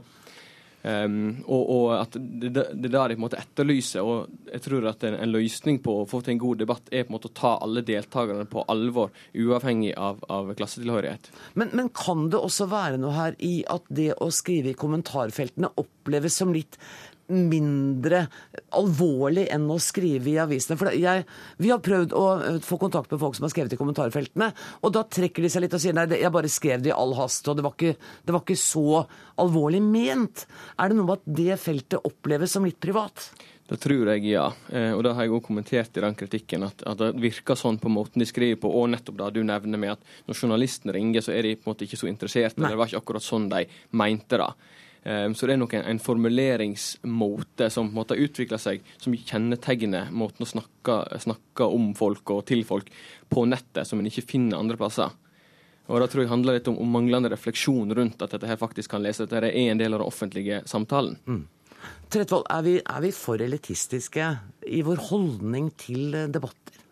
[0.85, 4.05] Um, og, og, at det, det er det de på en måte etterlyser.
[4.05, 7.07] og jeg tror at en, en, løsning på å få til en god debatt er
[7.07, 11.31] på en måte å ta alle deltakerne på alvor, uavhengig av, av klassetilhørighet.
[11.57, 15.73] Men, men, kan det også være noe her i at det å skrive i kommentarfeltene
[15.81, 16.77] oppleves som litt
[17.33, 18.25] mindre
[18.77, 20.77] alvorlig enn å skrive i avisene.
[20.81, 21.25] For jeg,
[21.63, 24.51] vi har prøvd å eh, få kontakt med folk som har skrevet i kommentarfeltene,
[24.83, 27.17] og da trekker de seg litt og sier nei, jeg bare skrev det i all
[27.19, 29.05] hast, og det var ikke, det var ikke så
[29.41, 30.47] alvorlig ment.
[30.79, 33.31] Er det noe med at det feltet oppleves som litt privat?
[33.65, 34.45] Det tror jeg, ja.
[34.69, 36.67] Eh, og det har jeg òg kommentert i den kritikken.
[36.67, 39.81] At, at, det virker sånn på måten de skriver på, og nettopp det du nevner
[39.81, 42.61] med at når journalisten ringer, så er de på en måte ikke så interessert.
[42.61, 43.65] Det var ikke akkurat sånn de
[43.97, 44.51] mente det.
[45.05, 49.17] Ehm, så det er nok en, formuleringsmåte som på en måte har utvikla seg, som
[49.17, 52.89] kjennetegner måten å snakke, snakke, om folk og til folk
[53.33, 55.13] på nettet, som en ikke finner andre plasser.
[55.85, 58.95] Og Da tror jeg handler litt om, om manglende refleksjon rundt at dette her faktisk
[58.95, 59.27] kan lese.
[59.29, 61.19] Dette er en del av den offentlige samtalen.
[61.29, 61.45] Mm.
[62.09, 64.31] Tretvold, er er vi for elitistiske
[64.73, 66.84] i vår holdning til debatter?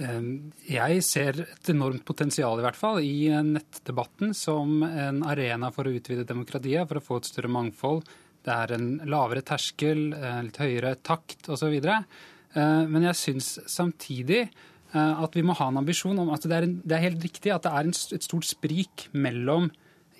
[0.00, 5.88] Ehm, jeg ser et enormt potensial i hvert fall i nettdebatten som en arena for
[5.88, 8.06] å utvide demokratiet, for å få et større mangfold.
[8.42, 10.08] Det er en lavere terskel,
[10.46, 11.76] litt høyere takt osv.
[11.76, 16.56] Ehm, men jeg syns samtidig eh, at vi må ha en ambisjon om at det
[16.56, 19.70] er, en, det er helt riktig at det er en, et stort sprik mellom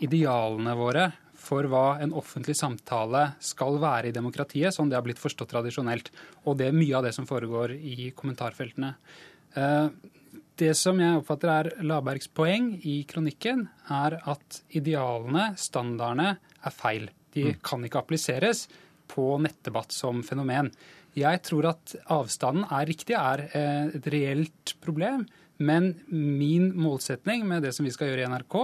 [0.03, 1.11] idealene våre
[1.43, 6.13] for hva en offentlig samtale skal være i demokratiet, sånn det har blitt forstått tradisjonelt,
[6.47, 8.93] og det er mye av det som foregår i kommentarfeltene.
[9.59, 9.89] Eh,
[10.63, 17.09] det som jeg oppfatter er Labergs poeng i kronikken, er at idealene, standardene, er feil.
[17.33, 17.61] De mm.
[17.65, 18.67] kan ikke appliseres
[19.13, 20.71] på nettdebatt som fenomen.
[21.19, 25.27] Jeg tror at avstanden er riktig, er eh, et reelt problem.
[25.63, 28.57] Men min målsetning med det som vi skal gjøre i NRK,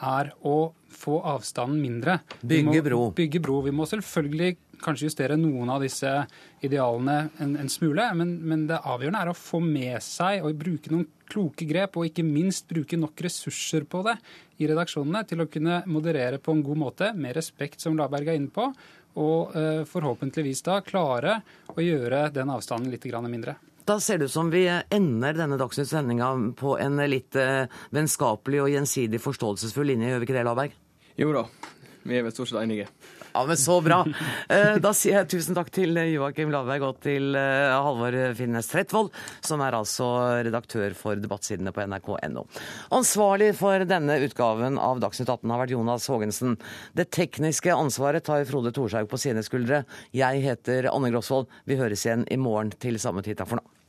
[0.00, 2.18] er å få avstanden mindre.
[2.40, 3.00] Bygge bro.
[3.16, 3.60] Bygge bro.
[3.64, 6.10] Vi må selvfølgelig kanskje justere noen av disse
[6.64, 10.92] idealene en, en smule, men, men, det avgjørende er å få med seg og bruke
[10.92, 14.16] noen kloke grep, og ikke minst bruke nok ressurser på det
[14.60, 18.40] i redaksjonene til å kunne moderere på en god måte, med respekt, som Laberg er
[18.40, 18.66] inne på,
[19.22, 21.40] og uh, forhåpentligvis da klare
[21.72, 23.56] å gjøre den avstanden litt mindre.
[23.84, 26.28] Da ser det ut som vi ender denne dagsnytt sendinga
[26.58, 30.76] på en litt uh, vennskapelig og gjensidig forståelsesfull linje, gjør vi ikke det, Laberg?
[31.18, 31.42] Jo da,
[32.06, 32.86] vi er vel stort sett enige.
[33.32, 34.02] Ja, men så bra.
[34.52, 39.12] Eh, da sier jeg tusen takk til Joakim Lavberg og til eh, Halvor Finnes Trettvold,
[39.44, 40.08] som er altså
[40.44, 42.44] redaktør for debattsidene på nrk.no.
[42.92, 46.58] Ansvarlig for denne utgaven av Dagsnytt 18 har vært Jonas Haagensen.
[46.98, 49.84] Det tekniske ansvaret tar Frode Thorshaug på sine skuldre.
[50.16, 51.48] Jeg heter Anne Grosvold.
[51.64, 53.40] Vi høres igjen i morgen til samme tid.
[53.40, 53.81] Takk for nå.